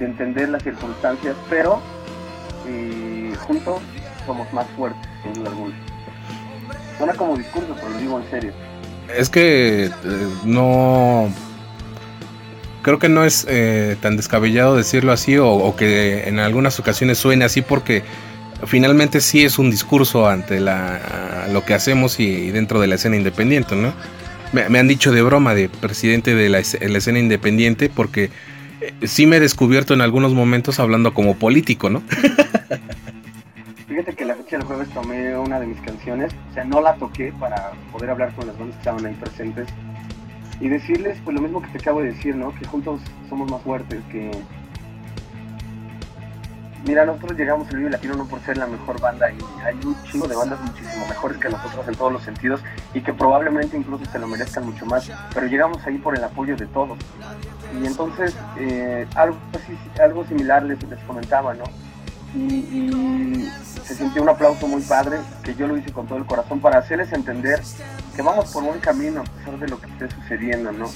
entender 0.00 0.48
las 0.48 0.64
circunstancias, 0.64 1.36
pero 1.48 1.80
eh, 2.66 3.32
juntos 3.46 3.80
somos 4.26 4.52
más 4.52 4.66
fuertes, 4.70 5.08
sin 5.22 5.34
duda 5.34 5.50
alguna. 5.50 5.91
Suena 6.98 7.14
como 7.14 7.36
discurso, 7.36 7.74
pero 7.74 7.88
lo 7.90 7.98
digo 7.98 8.20
en 8.20 8.30
serio. 8.30 8.52
Es 9.16 9.28
que 9.28 9.86
eh, 9.86 9.90
no. 10.44 11.32
Creo 12.82 12.98
que 12.98 13.08
no 13.08 13.24
es 13.24 13.46
eh, 13.48 13.96
tan 14.00 14.16
descabellado 14.16 14.76
decirlo 14.76 15.12
así 15.12 15.38
o, 15.38 15.74
que 15.76 16.28
en 16.28 16.40
algunas 16.40 16.80
ocasiones 16.80 17.16
suene 17.16 17.44
así 17.44 17.62
porque 17.62 18.02
finalmente 18.66 19.20
sí 19.20 19.44
es 19.44 19.60
un 19.60 19.70
discurso 19.70 20.28
ante 20.28 20.58
la, 20.58 21.46
lo 21.52 21.64
que 21.64 21.74
hacemos 21.74 22.18
y 22.18 22.50
dentro 22.50 22.80
de 22.80 22.88
la 22.88 22.96
escena 22.96 23.16
independiente, 23.16 23.76
¿no? 23.76 23.92
me, 24.52 24.78
han 24.78 24.88
dicho 24.88 25.12
de 25.12 25.22
broma 25.22 25.54
de 25.54 25.68
presidente 25.68 26.34
de 26.34 26.48
la, 26.48 26.58
escena 26.58 27.18
independiente 27.18 27.88
porque 27.88 28.30
eh, 28.80 28.92
sí 29.06 29.26
me 29.26 29.36
he 29.36 29.40
descubierto 29.40 29.94
en 29.94 30.00
algunos 30.00 30.32
momentos 30.34 30.78
hablando 30.78 31.14
como 31.14 31.36
político, 31.36 31.90
¿no? 31.90 32.02
Del 34.62 34.68
jueves 34.68 34.94
tomé 34.94 35.36
una 35.36 35.58
de 35.58 35.66
mis 35.66 35.80
canciones, 35.80 36.32
o 36.48 36.54
sea, 36.54 36.62
no 36.62 36.80
la 36.80 36.94
toqué 36.94 37.32
para 37.32 37.72
poder 37.90 38.10
hablar 38.10 38.32
con 38.36 38.46
las 38.46 38.56
bandas 38.56 38.76
que 38.76 38.78
estaban 38.78 39.04
ahí 39.04 39.14
presentes 39.14 39.66
y 40.60 40.68
decirles 40.68 41.18
pues 41.24 41.34
lo 41.34 41.42
mismo 41.42 41.60
que 41.60 41.66
te 41.66 41.78
acabo 41.78 42.00
de 42.00 42.12
decir, 42.12 42.36
¿no? 42.36 42.54
Que 42.54 42.64
juntos 42.64 43.00
somos 43.28 43.50
más 43.50 43.60
fuertes, 43.62 44.00
que 44.12 44.30
Mira, 46.86 47.04
nosotros 47.04 47.36
llegamos 47.36 47.68
al 47.70 47.76
Vive 47.76 47.90
Latino 47.90 48.14
no 48.14 48.24
por 48.26 48.38
ser 48.42 48.56
la 48.56 48.68
mejor 48.68 49.00
banda 49.00 49.32
y 49.32 49.38
hay 49.64 49.74
un 49.84 50.00
chingo 50.04 50.28
de 50.28 50.36
bandas 50.36 50.60
muchísimo 50.60 51.08
mejores 51.08 51.38
que 51.38 51.48
nosotros 51.48 51.88
en 51.88 51.94
todos 51.96 52.12
los 52.12 52.22
sentidos 52.22 52.60
y 52.94 53.00
que 53.00 53.12
probablemente 53.12 53.76
incluso 53.76 54.04
se 54.04 54.18
lo 54.20 54.28
merezcan 54.28 54.64
mucho 54.64 54.86
más, 54.86 55.10
pero 55.34 55.48
llegamos 55.48 55.84
ahí 55.88 55.98
por 55.98 56.16
el 56.16 56.22
apoyo 56.22 56.56
de 56.56 56.66
todos. 56.66 56.98
Y 57.80 57.84
entonces 57.84 58.36
eh, 58.58 59.08
algo, 59.16 59.36
algo 60.00 60.24
similar 60.24 60.62
les, 60.62 60.80
les 60.84 61.00
comentaba, 61.00 61.52
¿no? 61.54 61.64
Y, 62.34 63.50
se 63.84 63.96
sintió 63.96 64.22
un 64.22 64.28
aplauso 64.28 64.66
muy 64.68 64.80
padre, 64.82 65.18
que 65.42 65.54
yo 65.54 65.66
lo 65.66 65.76
hice 65.76 65.92
con 65.92 66.06
todo 66.06 66.16
el 66.18 66.24
corazón 66.24 66.60
para 66.60 66.78
hacerles 66.78 67.12
entender 67.12 67.60
que 68.14 68.22
vamos 68.22 68.50
por 68.52 68.62
buen 68.62 68.78
camino 68.78 69.20
a 69.20 69.24
pesar 69.24 69.58
de 69.58 69.68
lo 69.68 69.80
que 69.80 69.86
esté 69.86 70.10
sucediendo, 70.10 70.72
¿no? 70.72 70.86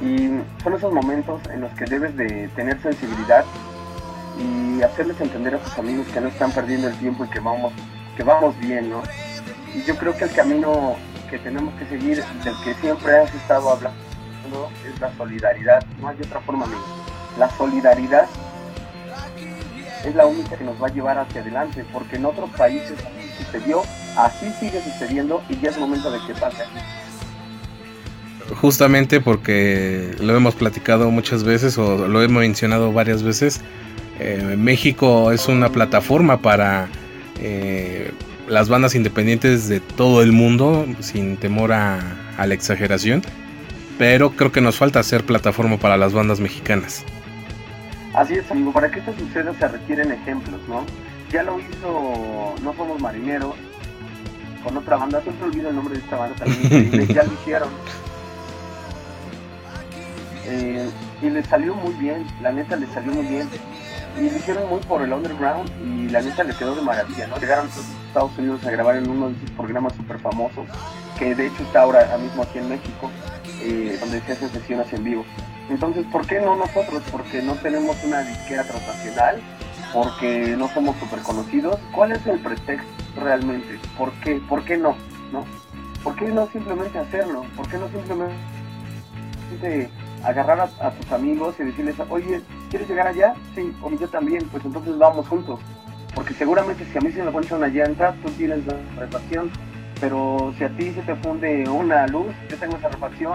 Y 0.00 0.40
son 0.62 0.74
esos 0.74 0.92
momentos 0.92 1.40
en 1.52 1.60
los 1.60 1.72
que 1.74 1.84
debes 1.84 2.16
de 2.16 2.48
tener 2.56 2.82
sensibilidad 2.82 3.44
y 4.38 4.82
hacerles 4.82 5.20
entender 5.20 5.54
a 5.54 5.58
tus 5.58 5.78
amigos 5.78 6.06
que 6.08 6.20
no 6.20 6.28
están 6.28 6.50
perdiendo 6.52 6.88
el 6.88 6.98
tiempo 6.98 7.24
y 7.24 7.28
que 7.28 7.40
vamos, 7.40 7.72
que 8.16 8.22
vamos 8.22 8.58
bien, 8.58 8.90
¿no? 8.90 9.02
Y 9.74 9.82
yo 9.84 9.96
creo 9.96 10.16
que 10.16 10.24
el 10.24 10.32
camino 10.32 10.96
que 11.30 11.38
tenemos 11.38 11.74
que 11.74 11.86
seguir, 11.86 12.24
del 12.44 12.54
que 12.64 12.74
siempre 12.74 13.18
has 13.18 13.34
estado 13.34 13.70
hablando, 13.70 13.98
es 14.86 15.00
la 15.00 15.14
solidaridad. 15.16 15.84
No 16.00 16.08
hay 16.08 16.16
otra 16.16 16.40
forma, 16.40 16.64
amigo. 16.64 16.82
La 17.38 17.50
solidaridad 17.50 18.26
es 20.04 20.14
la 20.14 20.26
única 20.26 20.56
que 20.56 20.64
nos 20.64 20.80
va 20.82 20.88
a 20.88 20.92
llevar 20.92 21.18
hacia 21.18 21.40
adelante, 21.40 21.84
porque 21.92 22.16
en 22.16 22.26
otros 22.26 22.50
países 22.50 22.98
así 22.98 23.44
sucedió, 23.44 23.82
así 24.16 24.50
sigue 24.58 24.80
sucediendo 24.82 25.42
y 25.48 25.58
ya 25.60 25.70
es 25.70 25.78
momento 25.78 26.10
de 26.10 26.18
que 26.26 26.34
pase. 26.34 26.64
Justamente 28.60 29.20
porque 29.20 30.14
lo 30.20 30.36
hemos 30.36 30.54
platicado 30.54 31.10
muchas 31.10 31.44
veces 31.44 31.76
o 31.76 32.08
lo 32.08 32.22
hemos 32.22 32.40
mencionado 32.40 32.92
varias 32.92 33.22
veces, 33.22 33.60
eh, 34.20 34.56
México 34.56 35.32
es 35.32 35.48
una 35.48 35.70
plataforma 35.70 36.38
para 36.38 36.88
eh, 37.40 38.10
las 38.48 38.68
bandas 38.68 38.94
independientes 38.94 39.68
de 39.68 39.80
todo 39.80 40.22
el 40.22 40.32
mundo, 40.32 40.86
sin 41.00 41.36
temor 41.36 41.72
a, 41.72 42.00
a 42.36 42.46
la 42.46 42.54
exageración, 42.54 43.22
pero 43.98 44.30
creo 44.30 44.50
que 44.50 44.60
nos 44.60 44.76
falta 44.76 45.00
hacer 45.00 45.24
plataforma 45.24 45.76
para 45.76 45.96
las 45.96 46.12
bandas 46.12 46.40
mexicanas. 46.40 47.04
Así 48.14 48.34
es, 48.34 48.50
amigo, 48.50 48.72
para 48.72 48.90
que 48.90 49.00
esto 49.00 49.12
suceda 49.18 49.52
se 49.54 49.68
requieren 49.68 50.12
ejemplos, 50.12 50.60
¿no? 50.68 50.84
Ya 51.30 51.42
lo 51.42 51.58
hizo 51.60 52.54
No 52.62 52.72
Somos 52.74 53.00
Marineros, 53.00 53.54
con 54.64 54.76
otra 54.76 54.96
banda, 54.96 55.20
siempre 55.22 55.46
olvido 55.46 55.68
el 55.70 55.76
nombre 55.76 55.94
de 55.94 56.00
esta 56.00 56.16
banda 56.16 56.36
también, 56.36 57.06
ya 57.14 57.22
lo 57.22 57.32
hicieron. 57.32 57.68
Eh, 60.46 60.88
y 61.20 61.30
le 61.30 61.44
salió 61.44 61.74
muy 61.74 61.92
bien, 61.94 62.26
la 62.40 62.52
neta 62.52 62.76
le 62.76 62.86
salió 62.88 63.12
muy 63.12 63.26
bien. 63.26 63.48
Y 64.16 64.30
lo 64.30 64.36
hicieron 64.36 64.68
muy 64.68 64.80
por 64.80 65.02
el 65.02 65.12
underground 65.12 65.70
y 65.84 66.08
la 66.08 66.22
neta 66.22 66.42
le 66.42 66.54
quedó 66.54 66.74
de 66.74 66.82
maravilla, 66.82 67.26
¿no? 67.28 67.38
Llegaron 67.38 67.66
a 67.66 68.06
Estados 68.08 68.36
Unidos 68.38 68.64
a 68.66 68.70
grabar 68.70 68.96
en 68.96 69.08
uno 69.08 69.28
de 69.28 69.38
sus 69.38 69.50
programas 69.50 69.92
súper 69.92 70.18
famosos, 70.18 70.66
que 71.18 71.34
de 71.34 71.46
hecho 71.46 71.62
está 71.62 71.82
ahora 71.82 72.16
mismo 72.18 72.42
aquí 72.42 72.58
en 72.58 72.68
México, 72.68 73.10
eh, 73.62 73.96
donde 74.00 74.20
se 74.22 74.32
hacen 74.32 74.48
sesiones 74.50 74.92
en 74.92 75.04
vivo. 75.04 75.24
Entonces, 75.70 76.06
¿por 76.06 76.26
qué 76.26 76.40
no 76.40 76.56
nosotros? 76.56 77.02
Porque 77.10 77.42
no 77.42 77.54
tenemos 77.56 77.96
una 78.04 78.22
disquera 78.22 78.64
transnacional, 78.64 79.40
porque 79.92 80.54
no 80.56 80.68
somos 80.68 80.96
súper 80.96 81.20
conocidos. 81.20 81.78
¿Cuál 81.94 82.12
es 82.12 82.26
el 82.26 82.38
pretexto 82.40 82.88
realmente? 83.20 83.78
¿Por 83.96 84.12
qué? 84.20 84.40
¿Por 84.48 84.64
qué 84.64 84.78
no? 84.78 84.96
¿No? 85.32 85.44
¿Por 86.02 86.16
qué 86.16 86.26
no 86.28 86.48
simplemente 86.48 86.98
hacerlo? 86.98 87.44
¿Por 87.56 87.68
qué 87.68 87.76
no 87.76 87.88
simplemente 87.88 88.34
agarrar 90.24 90.68
a, 90.80 90.90
tus 90.90 91.12
amigos 91.12 91.54
y 91.58 91.64
decirles, 91.64 91.96
oye, 92.08 92.40
¿quieres 92.70 92.88
llegar 92.88 93.06
allá? 93.06 93.34
Sí, 93.54 93.72
o 93.82 93.90
yo 93.90 94.08
también, 94.08 94.48
pues 94.50 94.64
entonces 94.64 94.96
vamos 94.98 95.28
juntos. 95.28 95.60
Porque 96.14 96.34
seguramente 96.34 96.84
si 96.84 96.98
a 96.98 97.00
mí 97.00 97.12
se 97.12 97.22
me 97.22 97.30
pones 97.30 97.50
una 97.52 97.68
llanta, 97.68 98.14
tú 98.24 98.30
tienes 98.32 98.66
la 98.66 98.74
refacción, 98.98 99.50
pero 100.00 100.52
si 100.58 100.64
a 100.64 100.68
ti 100.70 100.92
se 100.92 101.02
te 101.02 101.14
funde 101.16 101.68
una 101.68 102.06
luz, 102.06 102.34
yo 102.48 102.56
tengo 102.56 102.76
esa 102.76 102.88
refacción, 102.88 103.34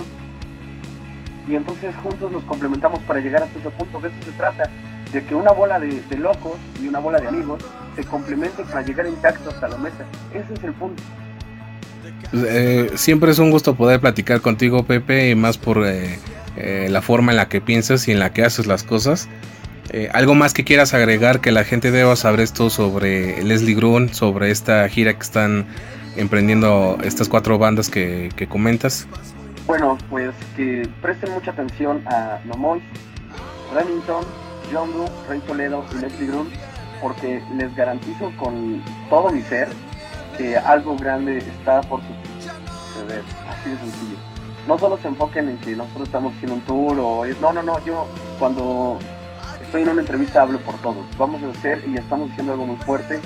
y 1.47 1.55
entonces 1.55 1.95
juntos 1.97 2.31
nos 2.31 2.43
complementamos 2.43 2.99
para 3.01 3.19
llegar 3.19 3.43
hasta 3.43 3.59
ese 3.59 3.69
punto. 3.71 3.99
De 3.99 4.09
eso 4.09 4.17
se 4.25 4.31
trata, 4.31 4.69
de 5.11 5.23
que 5.23 5.35
una 5.35 5.51
bola 5.51 5.79
de, 5.79 6.01
locos 6.17 6.53
y 6.81 6.87
una 6.87 6.99
bola 6.99 7.19
de 7.19 7.27
amigos 7.27 7.63
se 7.95 8.03
complementen 8.03 8.65
para 8.65 8.81
llegar 8.81 9.07
intactos 9.07 9.53
hasta 9.53 9.67
la 9.67 9.77
meta. 9.77 10.05
Ese 10.33 10.53
es 10.53 10.63
el 10.63 10.73
punto. 10.73 11.01
Pues, 12.31 12.45
eh, 12.47 12.91
siempre 12.95 13.31
es 13.31 13.39
un 13.39 13.51
gusto 13.51 13.75
poder 13.75 13.99
platicar 13.99 14.41
contigo, 14.41 14.83
Pepe, 14.85 15.29
y 15.29 15.35
más 15.35 15.57
por 15.57 15.85
eh, 15.85 16.19
eh, 16.55 16.87
la 16.89 17.01
forma 17.01 17.31
en 17.31 17.37
la 17.37 17.49
que 17.49 17.61
piensas 17.61 18.07
y 18.07 18.11
en 18.11 18.19
la 18.19 18.31
que 18.33 18.43
haces 18.43 18.65
las 18.65 18.83
cosas. 18.83 19.29
¿Algo 20.11 20.33
más 20.33 20.55
que 20.55 20.63
quieras 20.63 20.95
agregar 20.95 21.39
que 21.39 21.51
la 21.51 21.63
gente 21.63 21.91
deba 21.91 22.15
saber 22.15 22.39
esto 22.39 22.71
sobre 22.71 23.43
Leslie 23.43 23.75
Grun, 23.75 24.11
sobre 24.11 24.49
esta 24.49 24.89
gira 24.89 25.13
que 25.13 25.21
están 25.21 25.67
emprendiendo 26.15 26.97
estas 27.03 27.29
cuatro 27.29 27.59
bandas 27.59 27.91
que, 27.91 28.31
que 28.35 28.47
comentas? 28.47 29.07
Bueno, 29.65 29.97
pues 30.09 30.35
que 30.57 30.89
presten 31.01 31.31
mucha 31.31 31.51
atención 31.51 32.03
a 32.07 32.39
Nomoy, 32.43 32.81
Remington, 33.73 34.25
John 34.71 34.91
Doe, 34.91 35.07
Rey 35.29 35.39
Toledo 35.39 35.85
y 35.93 36.01
Leslie 36.01 36.27
Grun, 36.27 36.49
porque 37.01 37.41
les 37.55 37.73
garantizo 37.73 38.29
con 38.37 38.83
todo 39.09 39.29
mi 39.29 39.41
ser 39.43 39.69
que 40.37 40.57
algo 40.57 40.97
grande 40.97 41.37
está 41.37 41.79
por 41.81 42.01
suceder, 42.01 43.23
así 43.49 43.69
de 43.69 43.77
sencillo. 43.77 44.17
No 44.67 44.77
solo 44.77 44.97
se 44.97 45.07
enfoquen 45.07 45.47
en 45.47 45.57
que 45.59 45.75
nosotros 45.77 46.07
estamos 46.07 46.33
haciendo 46.33 46.55
un 46.55 46.61
tour 46.61 46.99
o 46.99 47.25
no, 47.39 47.53
no, 47.53 47.63
no, 47.63 47.85
yo 47.85 48.05
cuando 48.39 48.99
estoy 49.61 49.83
en 49.83 49.89
una 49.89 50.01
entrevista 50.01 50.41
hablo 50.41 50.59
por 50.59 50.75
todos. 50.79 51.05
Vamos 51.17 51.41
a 51.41 51.57
hacer 51.57 51.81
y 51.87 51.95
estamos 51.95 52.29
haciendo 52.31 52.51
algo 52.51 52.65
muy 52.65 52.77
fuerte. 52.77 53.21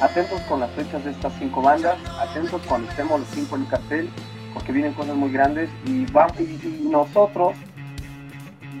Atentos 0.00 0.40
con 0.42 0.60
las 0.60 0.70
fechas 0.70 1.04
de 1.04 1.10
estas 1.10 1.32
cinco 1.40 1.60
bandas, 1.60 1.96
atentos 2.20 2.62
cuando 2.68 2.88
estemos 2.88 3.18
los 3.18 3.28
cinco 3.30 3.56
en 3.56 3.62
el 3.62 3.68
cartel 3.68 4.10
porque 4.54 4.72
vienen 4.72 4.92
cosas 4.94 5.16
muy 5.16 5.30
grandes 5.30 5.68
y, 5.86 6.02
y, 6.02 6.88
nosotros 6.90 7.54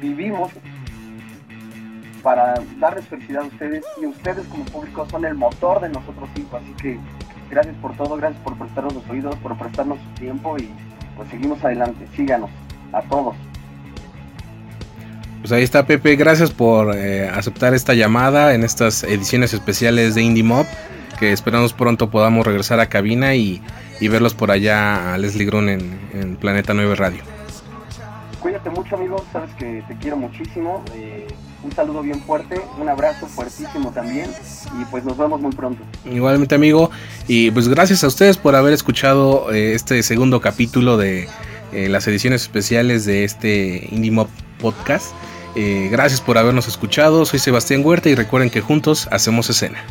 vivimos 0.00 0.50
para 2.22 2.54
darles 2.78 3.06
felicidad 3.06 3.42
a 3.42 3.46
ustedes 3.46 3.84
y 4.00 4.06
ustedes 4.06 4.46
como 4.46 4.64
público 4.64 5.06
son 5.10 5.24
el 5.24 5.34
motor 5.34 5.80
de 5.80 5.88
nosotros 5.88 6.28
cinco, 6.34 6.56
así 6.56 6.72
que 6.80 6.98
gracias 7.50 7.74
por 7.76 7.96
todo, 7.96 8.16
gracias 8.16 8.42
por 8.42 8.58
prestarnos 8.58 8.94
los 8.94 9.08
oídos, 9.08 9.36
por 9.36 9.56
prestarnos 9.56 9.98
su 9.98 10.20
tiempo 10.20 10.56
y 10.58 10.68
pues 11.16 11.28
seguimos 11.30 11.62
adelante, 11.64 12.06
síganos 12.14 12.50
a 12.92 13.02
todos. 13.02 13.36
Pues 15.40 15.52
ahí 15.52 15.62
está 15.62 15.86
Pepe, 15.86 16.16
gracias 16.16 16.50
por 16.50 16.94
eh, 16.94 17.28
aceptar 17.28 17.72
esta 17.72 17.94
llamada 17.94 18.54
en 18.54 18.62
estas 18.62 19.04
ediciones 19.04 19.54
especiales 19.54 20.14
de 20.14 20.22
Indie 20.22 20.44
Mob, 20.44 20.66
que 21.20 21.32
esperamos 21.32 21.72
pronto 21.72 22.10
podamos 22.10 22.44
regresar 22.44 22.80
a 22.80 22.88
cabina 22.88 23.36
y 23.36 23.62
y 24.00 24.08
verlos 24.08 24.34
por 24.34 24.50
allá 24.50 25.14
a 25.14 25.18
Leslie 25.18 25.44
Grun 25.44 25.68
en, 25.68 26.36
Planeta 26.36 26.74
9 26.74 26.94
Radio. 26.96 27.22
Cuídate 28.40 28.70
mucho, 28.70 28.96
amigo. 28.96 29.22
Sabes 29.32 29.54
que 29.56 29.84
te 29.86 29.94
quiero 29.96 30.16
muchísimo. 30.16 30.82
Eh, 30.94 31.26
un 31.62 31.72
saludo 31.72 32.00
bien 32.00 32.22
fuerte, 32.22 32.58
un 32.80 32.88
abrazo 32.88 33.26
fuertísimo 33.26 33.90
también. 33.90 34.30
Y 34.80 34.84
pues 34.86 35.04
nos 35.04 35.18
vemos 35.18 35.42
muy 35.42 35.52
pronto. 35.52 35.82
Igualmente, 36.10 36.54
amigo. 36.54 36.90
Y 37.28 37.50
pues 37.50 37.68
gracias 37.68 38.02
a 38.02 38.06
ustedes 38.06 38.38
por 38.38 38.56
haber 38.56 38.72
escuchado 38.72 39.52
eh, 39.52 39.74
este 39.74 40.02
segundo 40.02 40.40
capítulo 40.40 40.96
de 40.96 41.28
eh, 41.72 41.88
las 41.90 42.08
ediciones 42.08 42.42
especiales 42.42 43.04
de 43.04 43.24
este 43.24 43.86
Indie 43.92 44.10
Mob 44.10 44.28
Podcast. 44.58 45.12
gracias 45.54 46.22
por 46.22 46.38
habernos 46.38 46.66
escuchado. 46.66 47.26
Soy 47.26 47.38
Sebastián 47.38 47.82
Huerta 47.84 48.08
y 48.08 48.14
recuerden 48.14 48.48
que 48.48 48.62
juntos 48.62 49.06
hacemos 49.10 49.50
escena. 49.50 49.84